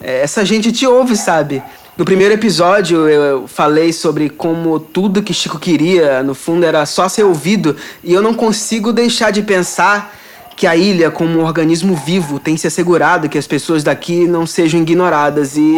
É, 0.00 0.22
essa 0.22 0.44
gente 0.44 0.70
te 0.72 0.86
ouve, 0.86 1.16
sabe? 1.16 1.62
No 1.96 2.04
primeiro 2.04 2.34
episódio 2.34 3.08
eu 3.08 3.48
falei 3.48 3.92
sobre 3.92 4.30
como 4.30 4.78
tudo 4.78 5.22
que 5.22 5.34
Chico 5.34 5.58
queria, 5.58 6.22
no 6.22 6.34
fundo, 6.34 6.64
era 6.64 6.86
só 6.86 7.08
ser 7.08 7.24
ouvido, 7.24 7.76
e 8.04 8.12
eu 8.12 8.22
não 8.22 8.34
consigo 8.34 8.92
deixar 8.92 9.32
de 9.32 9.42
pensar 9.42 10.14
que 10.56 10.66
a 10.66 10.76
ilha, 10.76 11.10
como 11.10 11.38
um 11.38 11.44
organismo 11.44 11.94
vivo, 11.94 12.38
tem 12.38 12.56
se 12.56 12.66
assegurado 12.66 13.28
que 13.28 13.38
as 13.38 13.46
pessoas 13.46 13.82
daqui 13.82 14.26
não 14.26 14.46
sejam 14.46 14.80
ignoradas 14.80 15.56
e. 15.56 15.76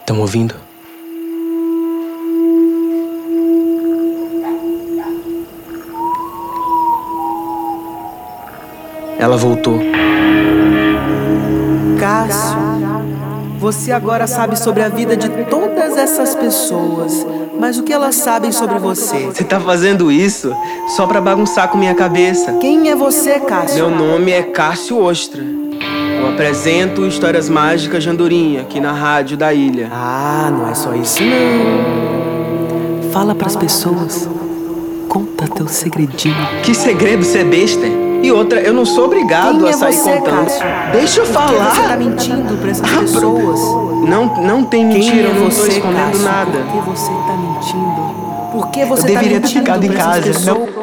Estão 0.00 0.20
ouvindo? 0.20 0.54
Ela 9.18 9.36
voltou. 9.36 9.78
Cássio, 12.02 12.58
você 13.60 13.92
agora 13.92 14.26
sabe 14.26 14.58
sobre 14.58 14.82
a 14.82 14.88
vida 14.88 15.16
de 15.16 15.28
todas 15.48 15.96
essas 15.96 16.34
pessoas, 16.34 17.24
mas 17.60 17.78
o 17.78 17.84
que 17.84 17.92
elas 17.92 18.16
sabem 18.16 18.50
sobre 18.50 18.76
você? 18.80 19.26
Você 19.26 19.44
tá 19.44 19.60
fazendo 19.60 20.10
isso 20.10 20.52
só 20.96 21.06
pra 21.06 21.20
bagunçar 21.20 21.68
com 21.68 21.78
minha 21.78 21.94
cabeça. 21.94 22.54
Quem 22.54 22.90
é 22.90 22.96
você, 22.96 23.38
Cássio? 23.38 23.76
Meu 23.76 23.88
nome 23.96 24.32
é 24.32 24.42
Cássio 24.42 25.00
Ostra. 25.00 25.44
Eu 26.20 26.30
apresento 26.30 27.06
Histórias 27.06 27.48
Mágicas 27.48 28.02
de 28.02 28.10
Andorinha, 28.10 28.62
aqui 28.62 28.80
na 28.80 28.90
rádio 28.90 29.36
da 29.36 29.54
ilha. 29.54 29.88
Ah, 29.92 30.50
não 30.52 30.68
é 30.68 30.74
só 30.74 30.96
isso 30.96 31.20
não. 31.22 33.12
Fala 33.12 33.32
pras 33.32 33.54
pessoas. 33.54 34.28
Conta 35.08 35.46
teu 35.46 35.68
segredinho. 35.68 36.34
Que 36.64 36.74
segredo, 36.74 37.22
você 37.22 37.38
é 37.38 37.44
besta? 37.44 37.86
E 38.22 38.30
outra, 38.30 38.60
eu 38.60 38.72
não 38.72 38.84
sou 38.86 39.06
obrigado 39.06 39.58
Quem 39.58 39.66
a 39.66 39.70
é 39.70 39.72
sair 39.72 39.94
você, 39.94 40.12
contando. 40.18 40.44
Cássio? 40.46 40.62
Deixa 40.92 41.20
eu 41.20 41.26
falar. 41.26 41.74
você 41.74 41.82
tá 41.88 41.96
mentindo 41.96 42.56
pra 42.56 42.70
essas 42.70 42.88
Ah, 42.94 43.00
pessoas? 43.00 43.60
Não, 44.08 44.42
não 44.42 44.64
tem 44.64 44.86
mentira, 44.86 45.28
é 45.28 45.30
eu 45.30 45.34
não 45.34 45.44
tô 45.48 45.50
você, 45.56 45.68
escondendo 45.68 46.04
Cássio? 46.12 46.22
nada. 46.24 46.58
Por 46.70 46.84
que 46.84 46.90
você 46.90 47.10
tá 47.10 47.36
mentindo? 47.36 48.22
Por 48.52 48.68
que 48.70 48.84
você 48.84 49.06
deveria 49.06 49.28
ter 49.28 49.34
tá 49.40 49.40
mentindo 49.40 49.60
ficado 49.60 49.84
em 49.84 49.88
casa, 49.92 50.16
não- 50.20 50.22
pessoas? 50.60 50.82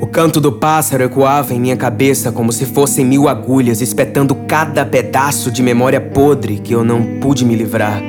O 0.00 0.06
canto 0.12 0.40
do 0.40 0.52
pássaro 0.52 1.04
ecoava 1.04 1.54
em 1.54 1.60
minha 1.60 1.76
cabeça 1.76 2.30
como 2.30 2.52
se 2.52 2.66
fossem 2.66 3.04
mil 3.04 3.28
agulhas 3.28 3.80
espetando 3.80 4.34
cada 4.46 4.84
pedaço 4.84 5.50
de 5.50 5.62
memória 5.62 6.00
podre 6.00 6.58
que 6.58 6.72
eu 6.74 6.84
não 6.84 7.18
pude 7.20 7.44
me 7.44 7.54
livrar. 7.56 8.00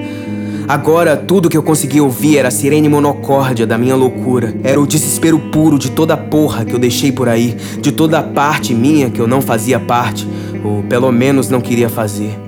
Agora, 0.68 1.18
tudo 1.18 1.50
que 1.50 1.58
eu 1.58 1.64
conseguia 1.64 2.04
ouvir 2.04 2.38
era 2.38 2.48
a 2.48 2.52
sirene 2.52 2.88
monocórdia 2.88 3.68
da 3.68 3.78
minha 3.78 3.96
loucura. 3.96 4.54
Era 4.64 4.80
o 4.80 4.88
desespero 4.88 5.38
puro 5.38 5.78
de 5.78 5.92
toda 5.92 6.14
a 6.14 6.18
porra 6.18 6.64
que 6.64 6.74
eu 6.74 6.80
deixei 6.80 7.12
por 7.12 7.28
aí, 7.28 7.58
de 7.82 7.92
toda 7.92 8.20
a 8.20 8.24
parte 8.24 8.74
minha 8.74 9.10
que 9.10 9.20
eu 9.20 9.28
não 9.28 9.42
fazia 9.42 9.80
parte, 9.80 10.28
ou 10.64 10.82
pelo 10.84 11.12
menos 11.12 11.50
não 11.50 11.60
queria 11.60 11.90
fazer. 11.90 12.40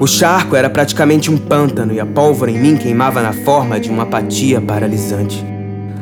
O 0.00 0.06
charco 0.06 0.56
era 0.56 0.70
praticamente 0.70 1.30
um 1.30 1.36
pântano 1.36 1.92
e 1.92 2.00
a 2.00 2.06
pólvora 2.06 2.50
em 2.50 2.58
mim 2.58 2.76
queimava 2.76 3.22
na 3.22 3.32
forma 3.32 3.78
de 3.80 3.90
uma 3.90 4.04
apatia 4.04 4.60
paralisante. 4.60 5.44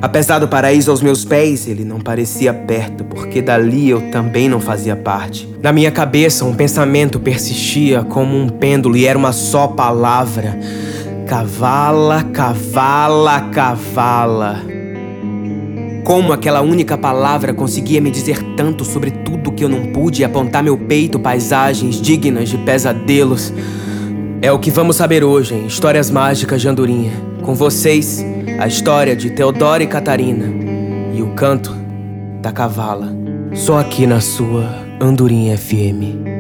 Apesar 0.01 0.41
do 0.41 0.49
paraíso 0.49 0.91
aos 0.91 1.01
meus 1.01 1.25
pés, 1.25 1.69
ele 1.69 1.85
não 1.85 2.01
parecia 2.01 2.53
perto, 2.53 3.05
porque 3.05 3.41
dali 3.41 3.89
eu 3.89 4.11
também 4.11 4.49
não 4.49 4.61
fazia 4.61 4.97
parte. 4.97 5.49
Na 5.63 5.73
minha 5.73 5.93
cabeça, 5.93 6.45
um 6.45 6.55
pensamento 6.55 7.21
persistia 7.21 8.03
como 8.03 8.37
um 8.37 8.49
pêndulo 8.49 8.97
e 8.97 9.07
era 9.07 9.17
uma 9.17 9.31
só 9.31 9.69
palavra: 9.69 10.59
cavala, 11.33 12.25
cavala, 12.25 13.41
cavala. 13.51 14.61
Como 16.05 16.31
aquela 16.31 16.61
única 16.61 16.99
palavra 16.99 17.55
conseguia 17.55 18.03
me 18.03 18.11
dizer 18.11 18.43
tanto 18.55 18.85
sobre 18.85 19.11
tudo 19.11 19.51
que 19.51 19.65
eu 19.65 19.69
não 19.69 19.95
pude 19.95 20.21
e 20.21 20.25
apontar 20.27 20.63
meu 20.63 20.77
peito 20.77 21.19
paisagens 21.19 21.99
dignas 21.99 22.51
de 22.51 22.59
pesadelos? 22.59 23.51
É 24.43 24.53
o 24.53 24.59
que 24.59 24.71
vamos 24.71 24.97
saber 24.97 25.25
hoje 25.25 25.55
em 25.55 25.65
Histórias 25.65 26.11
Mágicas 26.11 26.61
de 26.61 26.69
Andorinha. 26.69 27.13
Com 27.41 27.55
vocês, 27.55 28.23
a 28.61 28.67
história 28.67 29.17
de 29.17 29.31
Teodora 29.31 29.83
e 29.83 29.87
Catarina 29.87 30.45
e 31.15 31.23
o 31.23 31.29
canto 31.29 31.75
da 32.43 32.53
cavala. 32.53 33.09
Só 33.55 33.79
aqui 33.79 34.07
na 34.07 34.21
sua 34.21 34.69
Andorinha 35.01 35.57
FM. 35.57 36.32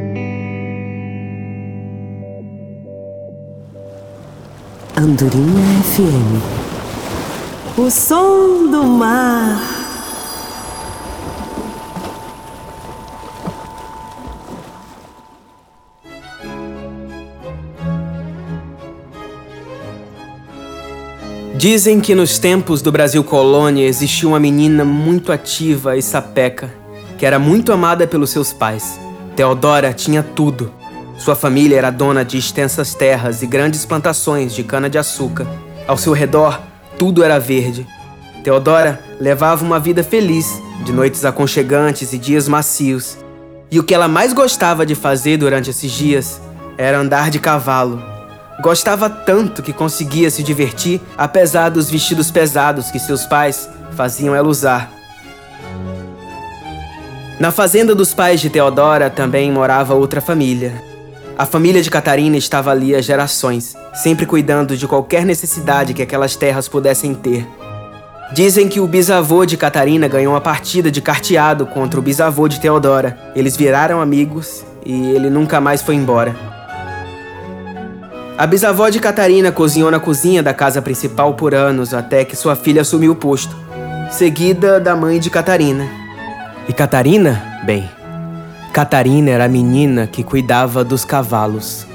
Andorinha 5.02 5.82
FM. 5.82 6.38
O 7.76 7.90
som 7.90 8.70
do 8.70 8.84
mar. 8.84 9.58
Dizem 21.56 22.00
que 22.00 22.14
nos 22.14 22.38
tempos 22.38 22.80
do 22.80 22.92
Brasil 22.92 23.24
colônia 23.24 23.84
existia 23.84 24.28
uma 24.28 24.38
menina 24.38 24.84
muito 24.84 25.32
ativa 25.32 25.96
e 25.96 26.02
sapeca, 26.02 26.72
que 27.18 27.26
era 27.26 27.40
muito 27.40 27.72
amada 27.72 28.06
pelos 28.06 28.30
seus 28.30 28.52
pais. 28.52 29.00
Teodora 29.34 29.92
tinha 29.92 30.22
tudo. 30.22 30.81
Sua 31.18 31.36
família 31.36 31.78
era 31.78 31.90
dona 31.90 32.24
de 32.24 32.38
extensas 32.38 32.94
terras 32.94 33.42
e 33.42 33.46
grandes 33.46 33.84
plantações 33.84 34.54
de 34.54 34.64
cana-de-açúcar. 34.64 35.46
Ao 35.86 35.96
seu 35.96 36.12
redor, 36.12 36.60
tudo 36.98 37.22
era 37.22 37.38
verde. 37.38 37.86
Teodora 38.42 39.00
levava 39.20 39.64
uma 39.64 39.78
vida 39.78 40.02
feliz, 40.02 40.60
de 40.84 40.92
noites 40.92 41.24
aconchegantes 41.24 42.12
e 42.12 42.18
dias 42.18 42.48
macios. 42.48 43.18
E 43.70 43.78
o 43.78 43.84
que 43.84 43.94
ela 43.94 44.08
mais 44.08 44.32
gostava 44.32 44.84
de 44.84 44.94
fazer 44.94 45.36
durante 45.36 45.70
esses 45.70 45.92
dias 45.92 46.40
era 46.76 46.98
andar 46.98 47.30
de 47.30 47.38
cavalo. 47.38 48.02
Gostava 48.60 49.08
tanto 49.08 49.62
que 49.62 49.72
conseguia 49.72 50.30
se 50.30 50.42
divertir 50.42 51.00
apesar 51.16 51.68
dos 51.68 51.90
vestidos 51.90 52.30
pesados 52.30 52.90
que 52.90 52.98
seus 52.98 53.24
pais 53.24 53.68
faziam 53.96 54.34
ela 54.34 54.48
usar. 54.48 54.90
Na 57.38 57.50
fazenda 57.50 57.94
dos 57.94 58.12
pais 58.12 58.40
de 58.40 58.50
Teodora 58.50 59.08
também 59.08 59.50
morava 59.50 59.94
outra 59.94 60.20
família. 60.20 60.91
A 61.36 61.46
família 61.46 61.82
de 61.82 61.90
Catarina 61.90 62.36
estava 62.36 62.70
ali 62.70 62.94
há 62.94 63.00
gerações, 63.00 63.74
sempre 63.94 64.26
cuidando 64.26 64.76
de 64.76 64.86
qualquer 64.86 65.24
necessidade 65.24 65.94
que 65.94 66.02
aquelas 66.02 66.36
terras 66.36 66.68
pudessem 66.68 67.14
ter. 67.14 67.46
Dizem 68.32 68.68
que 68.68 68.80
o 68.80 68.86
bisavô 68.86 69.44
de 69.44 69.56
Catarina 69.56 70.08
ganhou 70.08 70.34
uma 70.34 70.40
partida 70.40 70.90
de 70.90 71.00
carteado 71.00 71.66
contra 71.66 71.98
o 71.98 72.02
bisavô 72.02 72.48
de 72.48 72.60
Teodora. 72.60 73.18
Eles 73.34 73.56
viraram 73.56 74.00
amigos 74.00 74.64
e 74.84 75.10
ele 75.10 75.30
nunca 75.30 75.60
mais 75.60 75.82
foi 75.82 75.94
embora. 75.94 76.34
A 78.36 78.46
bisavó 78.46 78.88
de 78.88 79.00
Catarina 79.00 79.52
cozinhou 79.52 79.90
na 79.90 80.00
cozinha 80.00 80.42
da 80.42 80.54
casa 80.54 80.82
principal 80.82 81.34
por 81.34 81.54
anos 81.54 81.94
até 81.94 82.24
que 82.24 82.36
sua 82.36 82.56
filha 82.56 82.82
assumiu 82.82 83.12
o 83.12 83.16
posto, 83.16 83.54
seguida 84.10 84.78
da 84.80 84.94
mãe 84.96 85.18
de 85.18 85.30
Catarina. 85.30 85.86
E 86.68 86.72
Catarina, 86.72 87.62
bem, 87.64 87.88
Catarina 88.72 89.30
era 89.30 89.44
a 89.44 89.48
menina 89.48 90.06
que 90.06 90.24
cuidava 90.24 90.82
dos 90.82 91.04
cavalos. 91.04 91.86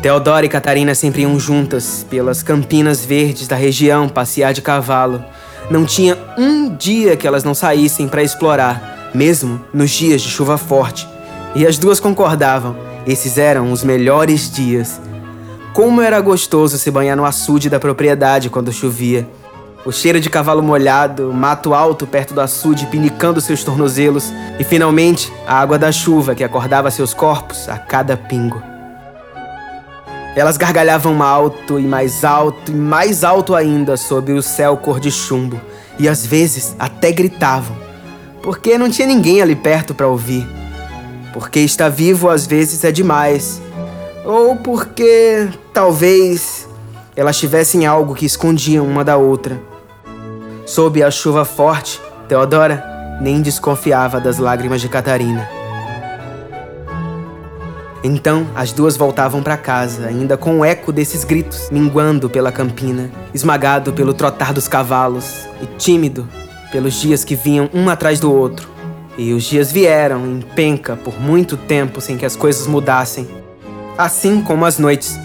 Teodora 0.00 0.46
e 0.46 0.48
Catarina 0.48 0.94
sempre 0.94 1.22
iam 1.22 1.38
juntas 1.38 2.06
pelas 2.08 2.42
campinas 2.42 3.04
verdes 3.04 3.46
da 3.46 3.54
região 3.54 4.08
passear 4.08 4.54
de 4.54 4.62
cavalo. 4.62 5.22
Não 5.70 5.84
tinha 5.84 6.16
um 6.38 6.74
dia 6.74 7.18
que 7.18 7.26
elas 7.26 7.44
não 7.44 7.54
saíssem 7.54 8.08
para 8.08 8.22
explorar, 8.22 9.10
mesmo 9.14 9.60
nos 9.74 9.90
dias 9.90 10.22
de 10.22 10.30
chuva 10.30 10.56
forte. 10.56 11.06
E 11.54 11.66
as 11.66 11.76
duas 11.76 12.00
concordavam, 12.00 12.74
esses 13.06 13.36
eram 13.36 13.72
os 13.72 13.84
melhores 13.84 14.50
dias. 14.50 14.98
Como 15.74 16.00
era 16.00 16.18
gostoso 16.18 16.78
se 16.78 16.90
banhar 16.90 17.16
no 17.16 17.26
açude 17.26 17.68
da 17.68 17.78
propriedade 17.78 18.48
quando 18.48 18.72
chovia. 18.72 19.28
O 19.84 19.90
cheiro 19.90 20.20
de 20.20 20.30
cavalo 20.30 20.62
molhado, 20.62 21.32
mato 21.32 21.74
alto 21.74 22.06
perto 22.06 22.32
do 22.32 22.40
açude 22.40 22.86
pinicando 22.86 23.40
seus 23.40 23.64
tornozelos 23.64 24.32
e 24.56 24.62
finalmente 24.62 25.32
a 25.44 25.58
água 25.58 25.76
da 25.76 25.90
chuva 25.90 26.36
que 26.36 26.44
acordava 26.44 26.88
seus 26.88 27.12
corpos 27.12 27.68
a 27.68 27.76
cada 27.78 28.16
pingo. 28.16 28.62
Elas 30.36 30.56
gargalhavam 30.56 31.20
alto 31.20 31.80
e 31.80 31.82
mais 31.82 32.24
alto 32.24 32.70
e 32.70 32.74
mais 32.74 33.24
alto 33.24 33.56
ainda 33.56 33.96
sob 33.96 34.32
o 34.32 34.40
céu 34.40 34.76
cor 34.76 35.00
de 35.00 35.10
chumbo 35.10 35.60
e 35.98 36.08
às 36.08 36.24
vezes 36.24 36.76
até 36.78 37.10
gritavam, 37.10 37.76
porque 38.40 38.78
não 38.78 38.88
tinha 38.88 39.08
ninguém 39.08 39.42
ali 39.42 39.56
perto 39.56 39.94
para 39.94 40.06
ouvir. 40.06 40.46
Porque 41.32 41.58
estar 41.58 41.88
vivo 41.88 42.30
às 42.30 42.46
vezes 42.46 42.84
é 42.84 42.92
demais, 42.92 43.60
ou 44.24 44.54
porque 44.56 45.48
talvez 45.74 46.68
elas 47.16 47.36
tivessem 47.36 47.84
algo 47.84 48.14
que 48.14 48.24
escondiam 48.24 48.86
uma 48.86 49.04
da 49.04 49.16
outra. 49.16 49.71
Sob 50.72 51.02
a 51.02 51.10
chuva 51.10 51.44
forte, 51.44 52.00
Teodora 52.26 53.18
nem 53.20 53.42
desconfiava 53.42 54.18
das 54.18 54.38
lágrimas 54.38 54.80
de 54.80 54.88
Catarina. 54.88 55.46
Então 58.02 58.46
as 58.54 58.72
duas 58.72 58.96
voltavam 58.96 59.42
para 59.42 59.58
casa, 59.58 60.06
ainda 60.06 60.34
com 60.38 60.60
o 60.60 60.64
eco 60.64 60.90
desses 60.90 61.24
gritos, 61.24 61.68
minguando 61.70 62.30
pela 62.30 62.50
campina, 62.50 63.10
esmagado 63.34 63.92
pelo 63.92 64.14
trotar 64.14 64.54
dos 64.54 64.66
cavalos 64.66 65.46
e 65.60 65.66
tímido 65.76 66.26
pelos 66.70 66.94
dias 66.94 67.22
que 67.22 67.36
vinham 67.36 67.68
um 67.74 67.90
atrás 67.90 68.18
do 68.18 68.32
outro. 68.32 68.66
E 69.18 69.34
os 69.34 69.44
dias 69.44 69.70
vieram 69.70 70.24
em 70.24 70.40
penca 70.40 70.96
por 70.96 71.20
muito 71.20 71.54
tempo 71.54 72.00
sem 72.00 72.16
que 72.16 72.24
as 72.24 72.34
coisas 72.34 72.66
mudassem. 72.66 73.28
Assim 73.98 74.40
como 74.40 74.64
as 74.64 74.78
noites, 74.78 75.20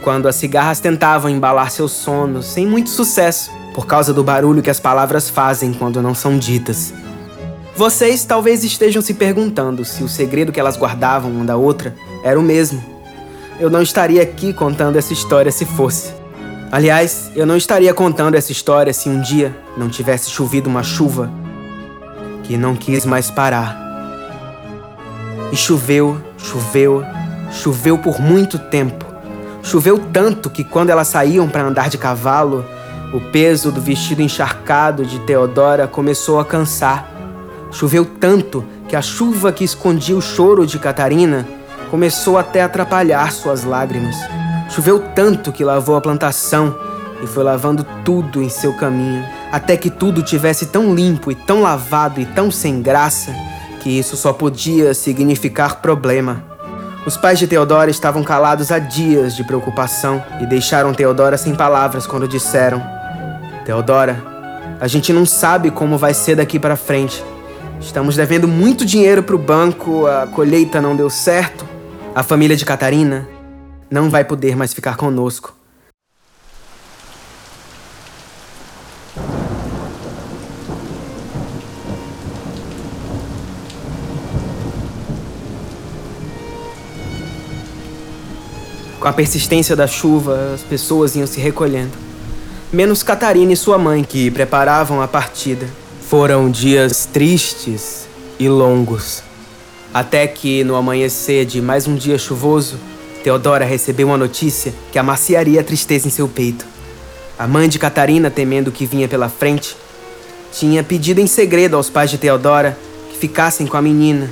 quando 0.00 0.26
as 0.26 0.36
cigarras 0.36 0.80
tentavam 0.80 1.30
embalar 1.30 1.70
seu 1.70 1.86
sono 1.86 2.42
sem 2.42 2.66
muito 2.66 2.88
sucesso 2.88 3.50
por 3.76 3.86
causa 3.86 4.10
do 4.10 4.24
barulho 4.24 4.62
que 4.62 4.70
as 4.70 4.80
palavras 4.80 5.28
fazem 5.28 5.74
quando 5.74 6.00
não 6.00 6.14
são 6.14 6.38
ditas. 6.38 6.94
Vocês 7.76 8.24
talvez 8.24 8.64
estejam 8.64 9.02
se 9.02 9.12
perguntando 9.12 9.84
se 9.84 10.02
o 10.02 10.08
segredo 10.08 10.50
que 10.50 10.58
elas 10.58 10.78
guardavam 10.78 11.30
uma 11.30 11.44
da 11.44 11.58
outra 11.58 11.94
era 12.24 12.40
o 12.40 12.42
mesmo. 12.42 12.82
Eu 13.60 13.68
não 13.68 13.82
estaria 13.82 14.22
aqui 14.22 14.54
contando 14.54 14.96
essa 14.96 15.12
história 15.12 15.52
se 15.52 15.66
fosse. 15.66 16.14
Aliás, 16.72 17.30
eu 17.36 17.44
não 17.44 17.54
estaria 17.54 17.92
contando 17.92 18.34
essa 18.34 18.50
história 18.50 18.94
se 18.94 19.10
um 19.10 19.20
dia 19.20 19.54
não 19.76 19.90
tivesse 19.90 20.30
chovido 20.30 20.70
uma 20.70 20.82
chuva 20.82 21.30
que 22.44 22.56
não 22.56 22.74
quis 22.74 23.04
mais 23.04 23.30
parar. 23.30 23.76
E 25.52 25.56
choveu, 25.56 26.18
choveu, 26.38 27.04
choveu 27.52 27.98
por 27.98 28.22
muito 28.22 28.58
tempo. 28.58 29.04
Choveu 29.62 29.98
tanto 29.98 30.48
que 30.48 30.64
quando 30.64 30.88
elas 30.88 31.08
saíam 31.08 31.46
para 31.46 31.64
andar 31.64 31.90
de 31.90 31.98
cavalo, 31.98 32.64
o 33.12 33.20
peso 33.20 33.70
do 33.70 33.80
vestido 33.80 34.22
encharcado 34.22 35.04
de 35.04 35.18
Teodora 35.20 35.86
começou 35.86 36.40
a 36.40 36.44
cansar. 36.44 37.10
Choveu 37.70 38.04
tanto 38.04 38.64
que 38.88 38.96
a 38.96 39.02
chuva 39.02 39.52
que 39.52 39.64
escondia 39.64 40.16
o 40.16 40.22
choro 40.22 40.66
de 40.66 40.78
Catarina 40.78 41.46
começou 41.90 42.36
até 42.36 42.62
a 42.62 42.66
atrapalhar 42.66 43.30
suas 43.32 43.64
lágrimas. 43.64 44.16
Choveu 44.70 44.98
tanto 45.14 45.52
que 45.52 45.64
lavou 45.64 45.96
a 45.96 46.00
plantação 46.00 46.76
e 47.22 47.26
foi 47.26 47.44
lavando 47.44 47.86
tudo 48.04 48.42
em 48.42 48.48
seu 48.48 48.74
caminho, 48.74 49.24
até 49.50 49.76
que 49.76 49.90
tudo 49.90 50.22
tivesse 50.22 50.66
tão 50.66 50.94
limpo 50.94 51.30
e 51.30 51.34
tão 51.34 51.62
lavado 51.62 52.20
e 52.20 52.26
tão 52.26 52.50
sem 52.50 52.82
graça 52.82 53.32
que 53.80 53.88
isso 53.88 54.16
só 54.16 54.32
podia 54.32 54.92
significar 54.92 55.76
problema. 55.76 56.42
Os 57.06 57.16
pais 57.16 57.38
de 57.38 57.46
Teodora 57.46 57.88
estavam 57.88 58.24
calados 58.24 58.72
há 58.72 58.80
dias 58.80 59.36
de 59.36 59.44
preocupação 59.44 60.22
e 60.40 60.46
deixaram 60.46 60.92
Teodora 60.92 61.38
sem 61.38 61.54
palavras 61.54 62.04
quando 62.04 62.26
disseram: 62.26 62.95
Teodora, 63.66 64.22
a 64.78 64.86
gente 64.86 65.12
não 65.12 65.26
sabe 65.26 65.72
como 65.72 65.98
vai 65.98 66.14
ser 66.14 66.36
daqui 66.36 66.56
para 66.56 66.76
frente. 66.76 67.20
Estamos 67.80 68.14
devendo 68.14 68.46
muito 68.46 68.86
dinheiro 68.86 69.24
para 69.24 69.34
o 69.34 69.38
banco, 69.38 70.06
a 70.06 70.28
colheita 70.28 70.80
não 70.80 70.94
deu 70.94 71.10
certo. 71.10 71.66
A 72.14 72.22
família 72.22 72.56
de 72.56 72.64
Catarina 72.64 73.28
não 73.90 74.08
vai 74.08 74.24
poder 74.24 74.54
mais 74.54 74.72
ficar 74.72 74.96
conosco. 74.96 75.52
Com 89.00 89.08
a 89.08 89.12
persistência 89.12 89.74
da 89.74 89.88
chuva, 89.88 90.52
as 90.54 90.62
pessoas 90.62 91.16
iam 91.16 91.26
se 91.26 91.40
recolhendo 91.40 92.05
menos 92.72 93.02
Catarina 93.02 93.52
e 93.52 93.56
sua 93.56 93.78
mãe, 93.78 94.02
que 94.02 94.30
preparavam 94.30 95.00
a 95.00 95.08
partida. 95.08 95.66
Foram 96.08 96.50
dias 96.50 97.08
tristes 97.12 98.06
e 98.38 98.48
longos. 98.48 99.22
Até 99.92 100.26
que, 100.26 100.62
no 100.64 100.74
amanhecer 100.74 101.46
de 101.46 101.60
mais 101.60 101.86
um 101.86 101.94
dia 101.94 102.18
chuvoso, 102.18 102.78
Teodora 103.22 103.64
recebeu 103.64 104.08
uma 104.08 104.16
notícia 104.16 104.72
que 104.92 104.98
amaciaria 104.98 105.60
a 105.60 105.64
tristeza 105.64 106.06
em 106.06 106.10
seu 106.10 106.28
peito. 106.28 106.66
A 107.38 107.46
mãe 107.46 107.68
de 107.68 107.78
Catarina, 107.78 108.30
temendo 108.30 108.68
o 108.68 108.72
que 108.72 108.86
vinha 108.86 109.08
pela 109.08 109.28
frente, 109.28 109.76
tinha 110.52 110.82
pedido 110.82 111.20
em 111.20 111.26
segredo 111.26 111.76
aos 111.76 111.90
pais 111.90 112.10
de 112.10 112.18
Teodora 112.18 112.78
que 113.10 113.18
ficassem 113.18 113.66
com 113.66 113.76
a 113.76 113.82
menina. 113.82 114.30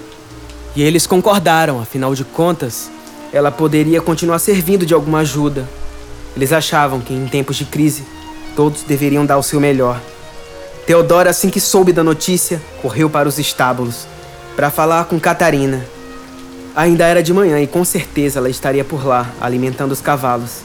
E 0.77 0.83
eles 0.83 1.07
concordaram, 1.07 1.81
afinal 1.81 2.15
de 2.15 2.25
contas, 2.25 2.91
ela 3.33 3.51
poderia 3.51 4.01
continuar 4.01 4.39
servindo 4.39 4.87
de 4.87 4.95
alguma 4.95 5.21
ajuda. 5.21 5.69
Eles 6.37 6.53
achavam 6.53 7.01
que, 7.01 7.13
em 7.13 7.27
tempos 7.27 7.57
de 7.57 7.65
crise, 7.65 8.05
Todos 8.57 8.83
deveriam 8.83 9.27
dar 9.27 9.39
o 9.39 9.43
seu 9.43 9.61
melhor. 9.61 10.01
Teodora, 10.87 11.31
assim 11.31 11.51
que 11.51 11.61
soube 11.61 11.93
da 11.93 12.05
notícia, 12.05 12.61
correu 12.83 13.09
para 13.09 13.29
os 13.29 13.39
estábulos 13.39 14.07
para 14.55 14.71
falar 14.71 15.05
com 15.07 15.19
Catarina. 15.19 15.85
Ainda 16.77 17.07
era 17.07 17.23
de 17.23 17.33
manhã 17.33 17.61
e 17.61 17.67
com 17.67 17.85
certeza 17.85 18.39
ela 18.39 18.51
estaria 18.51 18.85
por 18.85 19.07
lá, 19.07 19.31
alimentando 19.41 19.93
os 19.93 20.01
cavalos. 20.01 20.61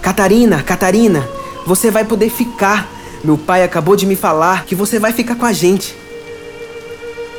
Catarina, 0.00 0.62
Catarina, 0.62 1.28
você 1.66 1.90
vai 1.90 2.04
poder 2.04 2.30
ficar. 2.30 2.88
Meu 3.22 3.38
pai 3.38 3.62
acabou 3.62 3.94
de 3.94 4.04
me 4.04 4.16
falar 4.16 4.64
que 4.64 4.74
você 4.74 4.98
vai 4.98 5.12
ficar 5.12 5.36
com 5.36 5.46
a 5.46 5.52
gente. 5.52 5.96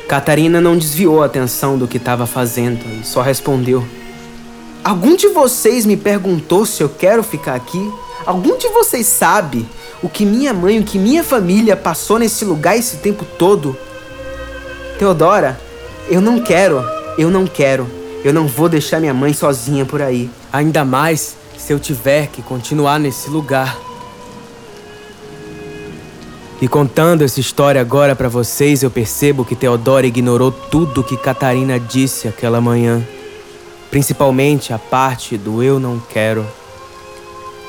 Catarina 0.08 0.60
não 0.60 0.76
desviou 0.76 1.22
a 1.22 1.26
atenção 1.26 1.76
do 1.78 1.88
que 1.88 1.98
estava 1.98 2.26
fazendo 2.26 2.82
e 3.00 3.04
só 3.04 3.20
respondeu: 3.20 3.84
Algum 4.82 5.16
de 5.16 5.28
vocês 5.28 5.84
me 5.84 5.96
perguntou 5.96 6.64
se 6.64 6.82
eu 6.82 6.88
quero 6.88 7.22
ficar 7.22 7.54
aqui? 7.54 7.92
Algum 8.24 8.56
de 8.56 8.68
vocês 8.68 9.06
sabe 9.06 9.66
o 10.04 10.08
que 10.10 10.26
minha 10.26 10.52
mãe, 10.52 10.78
o 10.78 10.84
que 10.84 10.98
minha 10.98 11.24
família 11.24 11.74
passou 11.74 12.18
nesse 12.18 12.44
lugar 12.44 12.76
esse 12.76 12.98
tempo 12.98 13.24
todo? 13.24 13.74
Teodora, 14.98 15.58
eu 16.10 16.20
não 16.20 16.40
quero, 16.40 16.84
eu 17.16 17.30
não 17.30 17.46
quero. 17.46 17.86
Eu 18.22 18.30
não 18.30 18.46
vou 18.46 18.68
deixar 18.68 19.00
minha 19.00 19.14
mãe 19.14 19.32
sozinha 19.32 19.86
por 19.86 20.02
aí. 20.02 20.30
Ainda 20.52 20.84
mais 20.84 21.36
se 21.56 21.72
eu 21.72 21.78
tiver 21.78 22.26
que 22.26 22.42
continuar 22.42 23.00
nesse 23.00 23.30
lugar. 23.30 23.78
E 26.60 26.68
contando 26.68 27.24
essa 27.24 27.40
história 27.40 27.80
agora 27.80 28.14
para 28.14 28.28
vocês, 28.28 28.82
eu 28.82 28.90
percebo 28.90 29.42
que 29.42 29.56
Teodora 29.56 30.06
ignorou 30.06 30.52
tudo 30.52 31.02
que 31.02 31.16
Catarina 31.16 31.80
disse 31.80 32.28
aquela 32.28 32.60
manhã. 32.60 33.02
Principalmente 33.90 34.70
a 34.70 34.78
parte 34.78 35.38
do 35.38 35.62
eu 35.62 35.80
não 35.80 35.98
quero. 35.98 36.46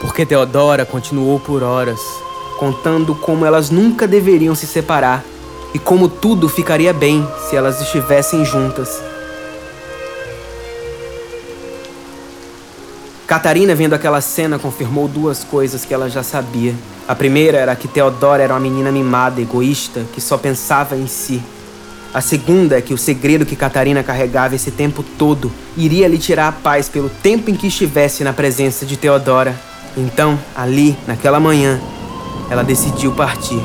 Porque 0.02 0.26
Teodora 0.26 0.86
continuou 0.86 1.39
por 1.39 1.63
horas, 1.63 2.00
contando 2.58 3.15
como 3.15 3.46
elas 3.46 3.70
nunca 3.70 4.08
deveriam 4.08 4.56
se 4.56 4.65
separar 4.65 5.24
e 5.74 5.80
como 5.80 6.08
tudo 6.08 6.48
ficaria 6.48 6.94
bem 6.94 7.28
se 7.50 7.56
elas 7.56 7.82
estivessem 7.82 8.46
juntas. 8.46 9.02
Catarina, 13.28 13.74
vendo 13.74 13.94
aquela 13.94 14.22
cena, 14.22 14.60
confirmou 14.60 15.08
duas 15.08 15.44
coisas 15.44 15.84
que 15.84 15.94
ela 15.94 16.10
já 16.10 16.22
sabia. 16.22 16.76
A 17.08 17.15
primeira 17.15 17.58
era 17.58 17.76
que 17.76 17.88
Teodora 17.88 18.44
era 18.44 18.54
uma 18.54 18.60
menina 18.60 18.91
mimada, 18.91 19.41
egoísta, 19.41 20.06
que 20.13 20.22
só 20.22 20.38
pensava 20.38 20.96
em 20.96 21.08
si. 21.08 21.41
A 22.13 22.22
segunda 22.22 22.78
é 22.78 22.82
que 22.82 22.94
o 22.94 22.98
segredo 22.98 23.46
que 23.46 23.56
Catarina 23.56 24.02
carregava 24.02 24.56
esse 24.56 24.72
tempo 24.72 25.04
todo 25.18 25.52
iria 25.76 26.08
lhe 26.08 26.18
tirar 26.18 26.48
a 26.48 26.52
paz 26.52 26.88
pelo 26.88 27.10
tempo 27.10 27.50
em 27.50 27.56
que 27.56 27.68
estivesse 27.68 28.24
na 28.24 28.32
presença 28.32 28.86
de 28.86 28.96
Teodora. 28.96 29.54
Então, 29.98 30.39
ali, 30.56 30.96
naquela 31.06 31.39
manhã, 31.39 31.82
ela 32.49 32.63
decidiu 32.63 33.12
partir. 33.12 33.62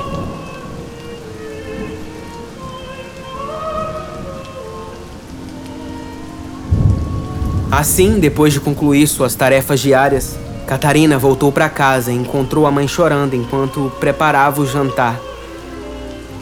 Assim, 7.71 8.19
depois 8.19 8.53
de 8.53 8.61
concluir 8.61 9.07
suas 9.07 9.35
tarefas 9.35 9.81
diárias, 9.81 10.37
Catarina 10.67 11.19
voltou 11.19 11.51
para 11.53 11.69
casa 11.69 12.13
e 12.13 12.17
encontrou 12.17 12.67
a 12.67 12.71
mãe 12.71 12.87
chorando 12.87 13.35
enquanto 13.35 13.93
preparava 13.99 14.61
o 14.61 14.67
jantar. 14.67 15.19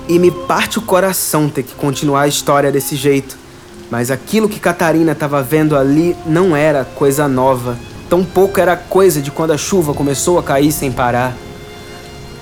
E 0.09 0.19
me 0.19 0.31
parte 0.31 0.79
o 0.79 0.83
coração 0.83 1.49
ter 1.49 1.63
que 1.63 1.75
continuar 1.75 2.23
a 2.23 2.29
história 2.29 2.73
desse 2.73 2.97
jeito, 2.97 3.37
mas 3.91 4.11
aquilo 4.11 4.49
que 4.49 4.59
Catarina 4.59 5.13
estava 5.13 5.43
vendo 5.43 5.77
ali 5.77 6.17
não 6.27 6.57
era 6.57 6.85
coisa 6.85 7.29
nova, 7.29 7.79
tampouco 8.09 8.59
era 8.59 8.75
coisa 8.75 9.21
de 9.21 9.31
quando 9.31 9.53
a 9.53 9.59
chuva 9.59 9.95
começou 9.95 10.39
a 10.39 10.43
cair 10.43 10.73
sem 10.73 10.91
parar. 10.91 11.37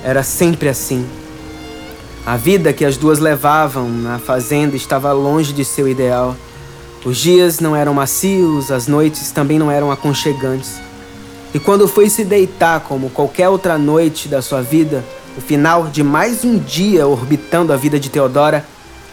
Era 0.03 0.23
sempre 0.23 0.69
assim. 0.69 1.07
A 2.25 2.37
vida 2.37 2.73
que 2.73 2.85
as 2.85 2.97
duas 2.97 3.19
levavam 3.19 3.89
na 3.89 4.19
fazenda 4.19 4.75
estava 4.75 5.13
longe 5.13 5.53
de 5.53 5.65
seu 5.65 5.89
ideal. 5.89 6.37
Os 7.05 7.19
dias 7.19 7.61
não 7.61 7.77
eram 7.77 7.95
macios, 7.95 8.73
as 8.73 8.89
noites 8.89 9.31
também 9.31 9.59
não 9.59 9.71
eram 9.71 9.93
aconchegantes. 9.93 10.81
E 11.55 11.59
quando 11.61 11.87
foi 11.87 12.11
se 12.11 12.25
deitar, 12.25 12.81
como 12.81 13.11
qualquer 13.11 13.49
outra 13.49 13.79
noite 13.79 14.29
da 14.29 14.43
sua 14.43 14.61
vida, 14.61 15.05
o 15.39 15.41
final 15.41 15.87
de 15.87 16.03
mais 16.03 16.45
um 16.45 16.59
dia 16.59 17.07
orbitando 17.07 17.73
a 17.73 17.77
vida 17.77 18.01
de 18.01 18.11
Teodora, 18.11 18.65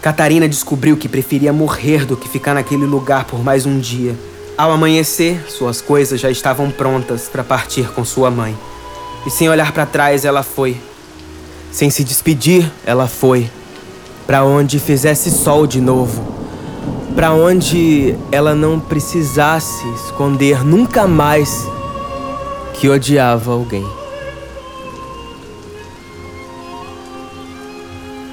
Catarina 0.02 0.48
descobriu 0.48 0.96
que 0.96 1.08
preferia 1.08 1.52
morrer 1.52 2.04
do 2.04 2.16
que 2.16 2.28
ficar 2.28 2.52
naquele 2.52 2.84
lugar 2.84 3.24
por 3.24 3.42
mais 3.42 3.64
um 3.64 3.78
dia. 3.78 4.14
Ao 4.58 4.70
amanhecer, 4.70 5.44
suas 5.48 5.80
coisas 5.80 6.20
já 6.20 6.30
estavam 6.30 6.70
prontas 6.70 7.28
para 7.28 7.42
partir 7.42 7.90
com 7.92 8.04
sua 8.04 8.30
mãe. 8.30 8.56
E 9.26 9.30
sem 9.30 9.48
olhar 9.48 9.72
para 9.72 9.86
trás, 9.86 10.24
ela 10.24 10.42
foi. 10.42 10.76
Sem 11.72 11.90
se 11.90 12.04
despedir, 12.04 12.70
ela 12.84 13.08
foi. 13.08 13.50
Para 14.26 14.44
onde 14.44 14.78
fizesse 14.78 15.30
sol 15.30 15.66
de 15.66 15.80
novo 15.80 16.34
para 17.14 17.32
onde 17.32 18.16
ela 18.32 18.54
não 18.54 18.80
precisasse 18.80 19.86
esconder 19.94 20.64
nunca 20.64 21.06
mais 21.06 21.64
que 22.74 22.88
odiava 22.88 23.52
alguém. 23.52 23.86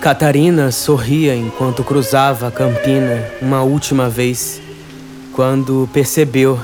Catarina 0.02 0.72
sorria 0.72 1.36
enquanto 1.36 1.84
cruzava 1.84 2.48
a 2.48 2.52
campina 2.52 3.24
uma 3.40 3.62
última 3.62 4.10
vez, 4.10 4.60
quando 5.32 5.88
percebeu 5.94 6.60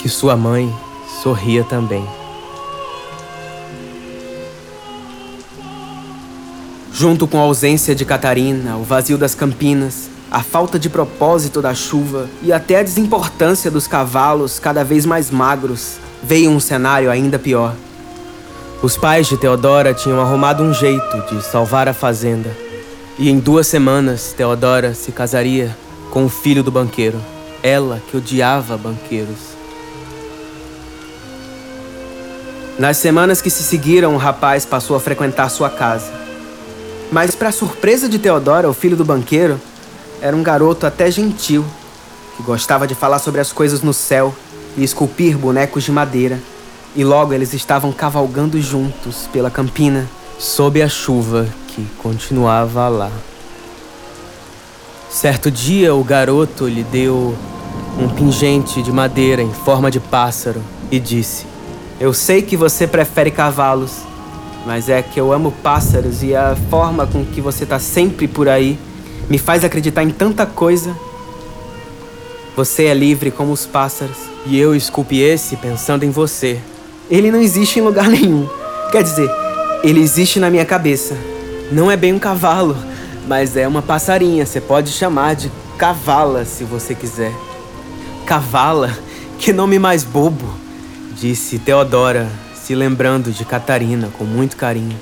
que 0.00 0.08
sua 0.08 0.34
mãe 0.34 0.74
sorria 1.22 1.62
também. 1.64 2.23
Junto 6.96 7.26
com 7.26 7.38
a 7.38 7.42
ausência 7.42 7.92
de 7.92 8.04
Catarina, 8.04 8.76
o 8.76 8.84
vazio 8.84 9.18
das 9.18 9.34
campinas, 9.34 10.08
a 10.30 10.44
falta 10.44 10.78
de 10.78 10.88
propósito 10.88 11.60
da 11.60 11.74
chuva 11.74 12.28
e 12.40 12.52
até 12.52 12.78
a 12.78 12.84
desimportância 12.84 13.68
dos 13.68 13.88
cavalos 13.88 14.60
cada 14.60 14.84
vez 14.84 15.04
mais 15.04 15.28
magros, 15.28 15.96
veio 16.22 16.52
um 16.52 16.60
cenário 16.60 17.10
ainda 17.10 17.36
pior. 17.36 17.74
Os 18.80 18.96
pais 18.96 19.26
de 19.26 19.36
Teodora 19.36 19.92
tinham 19.92 20.20
arrumado 20.20 20.62
um 20.62 20.72
jeito 20.72 21.20
de 21.28 21.42
salvar 21.42 21.88
a 21.88 21.92
fazenda. 21.92 22.56
E 23.18 23.28
em 23.28 23.40
duas 23.40 23.66
semanas, 23.66 24.32
Teodora 24.32 24.94
se 24.94 25.10
casaria 25.10 25.76
com 26.12 26.26
o 26.26 26.28
filho 26.28 26.62
do 26.62 26.70
banqueiro. 26.70 27.20
Ela 27.60 28.00
que 28.08 28.16
odiava 28.16 28.78
banqueiros. 28.78 29.54
Nas 32.78 32.98
semanas 32.98 33.42
que 33.42 33.50
se 33.50 33.64
seguiram, 33.64 34.14
o 34.14 34.18
rapaz 34.18 34.64
passou 34.64 34.96
a 34.96 35.00
frequentar 35.00 35.48
sua 35.48 35.70
casa. 35.70 36.23
Mas, 37.10 37.34
para 37.34 37.52
surpresa 37.52 38.08
de 38.08 38.18
Teodora, 38.18 38.68
o 38.68 38.74
filho 38.74 38.96
do 38.96 39.04
banqueiro, 39.04 39.60
era 40.20 40.36
um 40.36 40.42
garoto 40.42 40.86
até 40.86 41.10
gentil, 41.10 41.64
que 42.36 42.42
gostava 42.42 42.86
de 42.86 42.94
falar 42.94 43.18
sobre 43.18 43.40
as 43.40 43.52
coisas 43.52 43.82
no 43.82 43.92
céu 43.92 44.34
e 44.76 44.82
esculpir 44.82 45.36
bonecos 45.36 45.84
de 45.84 45.92
madeira. 45.92 46.40
E 46.96 47.04
logo 47.04 47.32
eles 47.32 47.52
estavam 47.52 47.92
cavalgando 47.92 48.60
juntos 48.60 49.28
pela 49.32 49.50
campina, 49.50 50.08
sob 50.38 50.80
a 50.82 50.88
chuva 50.88 51.46
que 51.68 51.84
continuava 51.98 52.88
lá. 52.88 53.10
Certo 55.10 55.50
dia, 55.50 55.94
o 55.94 56.02
garoto 56.02 56.66
lhe 56.66 56.82
deu 56.82 57.36
um 57.98 58.08
pingente 58.08 58.82
de 58.82 58.90
madeira 58.90 59.42
em 59.42 59.52
forma 59.52 59.90
de 59.90 60.00
pássaro 60.00 60.62
e 60.90 60.98
disse: 60.98 61.46
Eu 62.00 62.12
sei 62.12 62.42
que 62.42 62.56
você 62.56 62.86
prefere 62.86 63.30
cavalos, 63.30 63.98
mas 64.66 64.88
é 64.88 65.02
que 65.02 65.20
eu 65.20 65.32
amo 65.32 65.52
pássaros 65.62 66.22
e 66.22 66.34
a 66.34 66.56
forma 66.70 67.06
com 67.06 67.24
que 67.24 67.40
você 67.40 67.64
está 67.64 67.78
sempre 67.78 68.26
por 68.26 68.48
aí 68.48 68.78
me 69.28 69.38
faz 69.38 69.64
acreditar 69.64 70.02
em 70.02 70.10
tanta 70.10 70.46
coisa. 70.46 70.96
Você 72.56 72.84
é 72.84 72.94
livre 72.94 73.30
como 73.30 73.52
os 73.52 73.66
pássaros, 73.66 74.16
e 74.46 74.58
eu 74.58 74.74
esculpi 74.74 75.20
esse 75.20 75.56
pensando 75.56 76.04
em 76.04 76.10
você. 76.10 76.60
Ele 77.10 77.30
não 77.30 77.40
existe 77.40 77.78
em 77.78 77.82
lugar 77.82 78.08
nenhum. 78.08 78.48
Quer 78.92 79.02
dizer, 79.02 79.30
ele 79.82 80.00
existe 80.00 80.38
na 80.38 80.50
minha 80.50 80.64
cabeça. 80.64 81.16
Não 81.72 81.90
é 81.90 81.96
bem 81.96 82.12
um 82.12 82.18
cavalo, 82.18 82.76
mas 83.26 83.56
é 83.56 83.66
uma 83.66 83.82
passarinha. 83.82 84.46
Você 84.46 84.60
pode 84.60 84.90
chamar 84.90 85.34
de 85.34 85.50
cavala 85.76 86.44
se 86.44 86.64
você 86.64 86.94
quiser. 86.94 87.32
Cavala? 88.24 88.96
Que 89.38 89.52
nome 89.52 89.78
mais 89.78 90.04
bobo! 90.04 90.46
Disse 91.18 91.58
Teodora, 91.58 92.30
se 92.64 92.74
lembrando 92.74 93.30
de 93.30 93.44
Catarina 93.44 94.08
com 94.16 94.24
muito 94.24 94.56
carinho. 94.56 94.98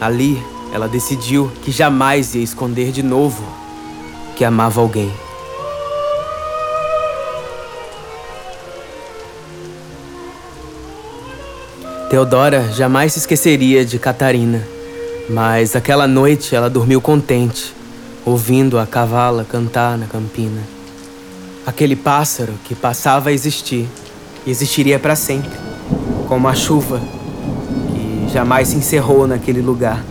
Ali, 0.00 0.42
ela 0.72 0.88
decidiu 0.88 1.52
que 1.62 1.70
jamais 1.70 2.34
ia 2.34 2.42
esconder 2.42 2.90
de 2.92 3.02
novo 3.02 3.44
que 4.34 4.42
amava 4.42 4.80
alguém. 4.80 5.12
Teodora 12.08 12.72
jamais 12.72 13.12
se 13.12 13.18
esqueceria 13.18 13.84
de 13.84 13.98
Catarina, 13.98 14.66
mas 15.28 15.76
aquela 15.76 16.08
noite 16.08 16.56
ela 16.56 16.70
dormiu 16.70 17.02
contente, 17.02 17.74
ouvindo 18.24 18.78
a 18.78 18.86
cavala 18.86 19.44
cantar 19.44 19.98
na 19.98 20.06
campina. 20.06 20.62
Aquele 21.66 21.94
pássaro 21.94 22.54
que 22.64 22.74
passava 22.74 23.28
a 23.28 23.32
existir 23.32 23.86
existiria 24.46 24.98
para 24.98 25.16
sempre, 25.16 25.63
como 26.28 26.48
a 26.48 26.54
chuva 26.54 27.00
que 27.88 28.32
jamais 28.32 28.68
se 28.68 28.76
encerrou 28.76 29.26
naquele 29.26 29.60
lugar. 29.60 30.04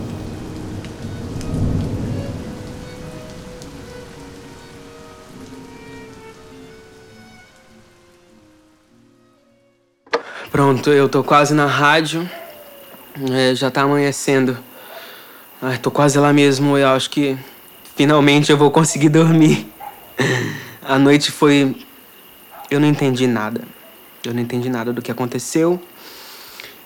Pronto, 10.54 10.90
eu 10.90 11.08
tô 11.08 11.24
quase 11.24 11.52
na 11.52 11.66
rádio. 11.66 12.30
É, 13.32 13.54
já 13.56 13.72
tá 13.72 13.82
amanhecendo. 13.82 14.56
Ai, 15.60 15.78
tô 15.78 15.90
quase 15.90 16.16
lá 16.16 16.32
mesmo. 16.32 16.78
Eu 16.78 16.90
acho 16.90 17.10
que 17.10 17.36
finalmente 17.96 18.52
eu 18.52 18.56
vou 18.56 18.70
conseguir 18.70 19.08
dormir. 19.10 19.66
A 20.80 20.96
noite 20.96 21.32
foi. 21.32 21.74
Eu 22.70 22.78
não 22.78 22.86
entendi 22.86 23.26
nada. 23.26 23.73
Eu 24.24 24.34
não 24.34 24.40
entendi 24.40 24.68
nada 24.68 24.92
do 24.92 25.02
que 25.02 25.10
aconteceu. 25.10 25.80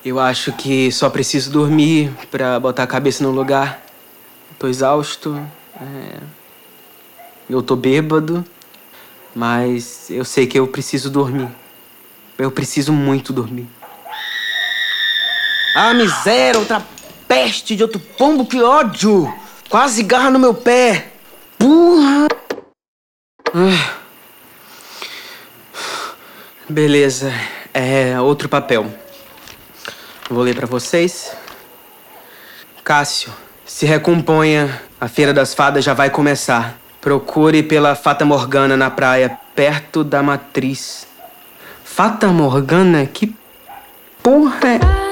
Eu 0.05 0.19
acho 0.19 0.53
que 0.53 0.91
só 0.91 1.11
preciso 1.11 1.51
dormir 1.51 2.13
pra 2.31 2.59
botar 2.59 2.85
a 2.85 2.87
cabeça 2.87 3.23
no 3.23 3.31
lugar. 3.31 3.83
Tô 4.59 4.69
exausto. 4.69 5.41
É... 5.81 6.19
Eu 7.49 7.63
tô 7.63 7.77
bêbado. 7.77 8.45
Mas 9.35 10.11
eu 10.11 10.25
sei 10.25 10.47
que 10.47 10.59
eu 10.59 10.67
preciso 10.67 11.11
dormir. 11.11 11.49
Eu 12.37 12.51
preciso 12.51 12.93
muito 12.93 13.33
dormir. 13.33 13.69
Ah, 15.75 15.95
miséria, 15.95 16.59
outra 16.59 16.85
peste 17.29 17.77
de 17.77 17.83
outro 17.83 18.01
pombo, 18.01 18.47
que 18.47 18.61
ódio! 18.63 19.33
Quase 19.69 20.03
garra 20.03 20.31
no 20.31 20.39
meu 20.39 20.55
pé. 20.55 21.13
Porra! 21.59 22.27
Ah. 23.55 23.98
Beleza, 26.69 27.33
é 27.73 28.21
outro 28.21 28.47
papel. 28.47 28.87
Vou 30.29 30.43
ler 30.43 30.55
para 30.55 30.67
vocês. 30.67 31.35
Cássio, 32.85 33.33
se 33.65 33.87
recomponha. 33.87 34.83
A 35.01 35.09
Feira 35.09 35.33
das 35.33 35.55
Fadas 35.55 35.83
já 35.83 35.95
vai 35.95 36.11
começar. 36.11 36.77
Procure 37.01 37.63
pela 37.63 37.95
Fata 37.95 38.25
Morgana 38.25 38.77
na 38.77 38.91
praia, 38.91 39.39
perto 39.55 40.05
da 40.05 40.23
matriz. 40.23 41.07
Fata 41.85 42.27
Morgana? 42.29 43.07
Que 43.07 43.35
porra 44.23 44.69
é? 44.75 45.08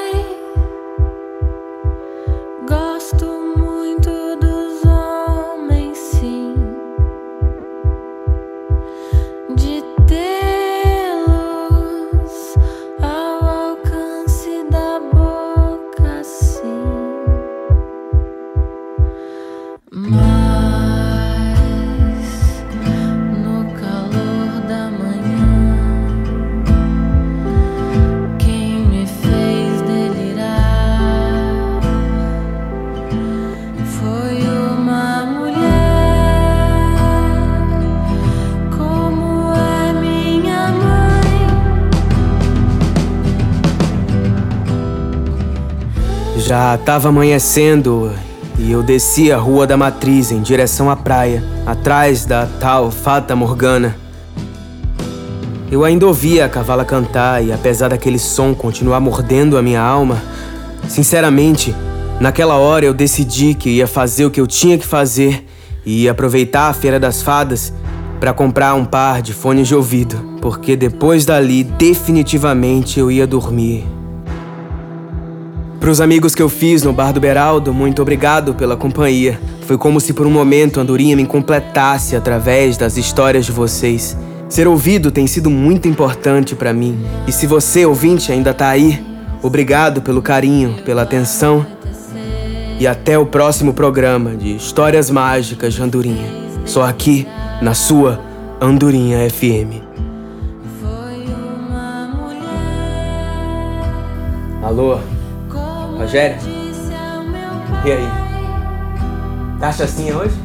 Já 46.77 46.81
estava 46.81 47.09
amanhecendo 47.09 48.12
e 48.59 48.70
eu 48.70 48.83
desci 48.83 49.33
a 49.33 49.39
rua 49.39 49.66
da 49.66 49.79
Matriz 49.79 50.31
em 50.31 50.43
direção 50.43 50.91
à 50.91 50.95
praia, 50.95 51.43
atrás 51.64 52.27
da 52.27 52.45
tal 52.45 52.91
Fata 52.91 53.35
Morgana. 53.35 53.97
Eu 55.72 55.85
ainda 55.85 56.07
ouvia 56.07 56.45
a 56.45 56.51
cavala 56.51 56.85
cantar 56.85 57.43
e, 57.43 57.51
apesar 57.51 57.89
daquele 57.89 58.18
som 58.18 58.55
continuar 58.55 59.01
mordendo 59.01 59.57
a 59.57 59.62
minha 59.62 59.81
alma, 59.81 60.22
sinceramente, 60.87 61.74
naquela 62.20 62.57
hora 62.57 62.85
eu 62.85 62.93
decidi 62.93 63.55
que 63.55 63.70
ia 63.70 63.87
fazer 63.87 64.27
o 64.27 64.31
que 64.31 64.41
eu 64.41 64.47
tinha 64.47 64.77
que 64.77 64.87
fazer 64.87 65.47
e 65.83 66.03
ia 66.03 66.11
aproveitar 66.11 66.68
a 66.68 66.74
Feira 66.74 67.01
das 67.01 67.22
Fadas 67.22 67.72
para 68.20 68.35
comprar 68.35 68.74
um 68.74 68.85
par 68.85 69.22
de 69.22 69.33
fones 69.33 69.66
de 69.66 69.74
ouvido, 69.74 70.18
porque 70.43 70.77
depois 70.77 71.24
dali 71.24 71.64
definitivamente 71.64 73.01
eu 73.01 73.11
ia 73.11 73.27
dormir 73.27 73.95
para 75.87 75.93
os 75.93 76.01
amigos 76.01 76.34
que 76.34 76.43
eu 76.43 76.49
fiz 76.49 76.82
no 76.82 76.93
bar 76.93 77.12
do 77.12 77.20
Beraldo, 77.20 77.72
muito 77.72 78.03
obrigado 78.03 78.57
pela 78.57 78.76
companhia. 78.76 79.39
Foi 79.68 79.78
como 79.78 80.01
se 80.01 80.12
por 80.12 80.26
um 80.26 80.30
momento 80.32 80.80
a 80.80 80.82
Andorinha 80.82 81.14
me 81.14 81.24
completasse 81.24 82.16
através 82.16 82.76
das 82.76 82.97
histórias 82.97 83.47
de 83.47 83.53
vocês. 83.53 84.18
Ser 84.49 84.66
ouvido 84.66 85.12
tem 85.12 85.28
sido 85.28 85.49
muito 85.49 85.87
importante 85.87 86.57
para 86.57 86.72
mim. 86.72 86.99
E 87.28 87.30
se 87.30 87.47
você, 87.47 87.87
ouvinte, 87.87 88.32
ainda 88.32 88.53
tá 88.53 88.68
aí, 88.68 89.01
obrigado 89.41 90.03
pelo 90.03 90.20
carinho, 90.20 90.74
pela 90.84 91.03
atenção. 91.03 91.64
E 92.80 92.84
até 92.84 93.16
o 93.16 93.24
próximo 93.24 93.72
programa 93.72 94.34
de 94.34 94.57
Histórias 94.57 95.09
Mágicas 95.09 95.72
de 95.72 95.82
Andorinha. 95.82 96.28
Só 96.64 96.82
aqui, 96.82 97.28
na 97.62 97.74
sua 97.74 98.20
Andorinha 98.61 99.30
FM. 99.30 99.87
Alô? 104.64 104.99
Rogério? 105.97 106.36
E 107.84 107.92
aí? 107.92 108.09
Tá 109.59 109.72
chacinha 109.72 110.16
hoje? 110.16 110.36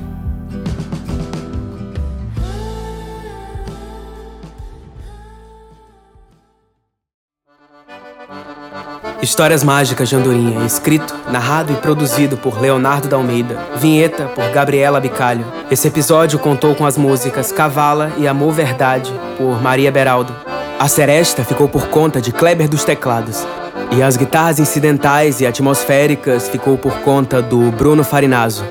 Histórias 9.21 9.63
Mágicas 9.63 10.09
de 10.09 10.15
Andorinha, 10.15 10.65
escrito, 10.65 11.15
narrado 11.29 11.71
e 11.71 11.75
produzido 11.75 12.37
por 12.37 12.59
Leonardo 12.59 13.07
da 13.07 13.17
Almeida, 13.17 13.55
vinheta 13.75 14.25
por 14.25 14.49
Gabriela 14.49 14.99
Bicalho. 14.99 15.45
Esse 15.69 15.87
episódio 15.87 16.39
contou 16.39 16.73
com 16.73 16.85
as 16.85 16.97
músicas 16.97 17.51
Cavala 17.51 18.11
e 18.17 18.27
Amor 18.27 18.53
Verdade, 18.53 19.13
por 19.37 19.61
Maria 19.61 19.91
Beraldo. 19.91 20.35
A 20.79 20.87
seresta 20.87 21.43
ficou 21.43 21.69
por 21.69 21.87
conta 21.89 22.19
de 22.19 22.31
Kleber 22.31 22.67
dos 22.67 22.83
Teclados. 22.83 23.45
E 23.91 24.01
as 24.01 24.15
guitarras 24.15 24.57
incidentais 24.57 25.41
e 25.41 25.45
atmosféricas 25.45 26.47
ficou 26.47 26.77
por 26.77 26.99
conta 26.99 27.41
do 27.41 27.69
Bruno 27.71 28.03
Farinazzo. 28.03 28.63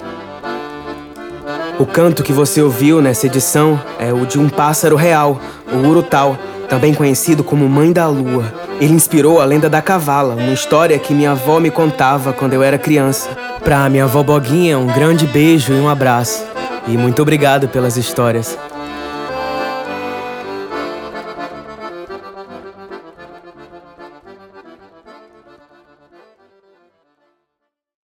O 1.79 1.85
canto 1.85 2.23
que 2.23 2.33
você 2.33 2.63
ouviu 2.63 3.03
nessa 3.03 3.27
edição 3.27 3.81
é 3.99 4.13
o 4.13 4.25
de 4.25 4.39
um 4.39 4.49
pássaro 4.49 4.97
real, 4.97 5.41
o 5.73 5.77
urutau, 5.87 6.39
também 6.71 6.95
conhecido 6.95 7.45
como 7.45 7.69
Mãe 7.69 7.93
da 7.93 8.07
Lua. 8.07 8.53
Ele 8.81 8.95
inspirou 8.95 9.41
a 9.41 9.45
lenda 9.45 9.69
da 9.69 9.83
cavala, 9.83 10.35
uma 10.35 10.53
história 10.53 10.99
que 10.99 11.13
minha 11.13 11.33
avó 11.33 11.61
me 11.61 11.71
contava 11.71 12.33
quando 12.33 12.55
eu 12.55 12.63
era 12.63 12.79
criança. 12.79 13.29
Pra 13.63 13.89
minha 13.91 14.05
avó 14.05 14.23
Boguinha, 14.23 14.79
um 14.79 14.87
grande 14.87 15.27
beijo 15.27 15.73
e 15.73 15.81
um 15.81 15.89
abraço. 15.89 16.45
E 16.87 16.97
muito 16.97 17.21
obrigado 17.21 17.69
pelas 17.69 17.97
histórias. 17.97 18.57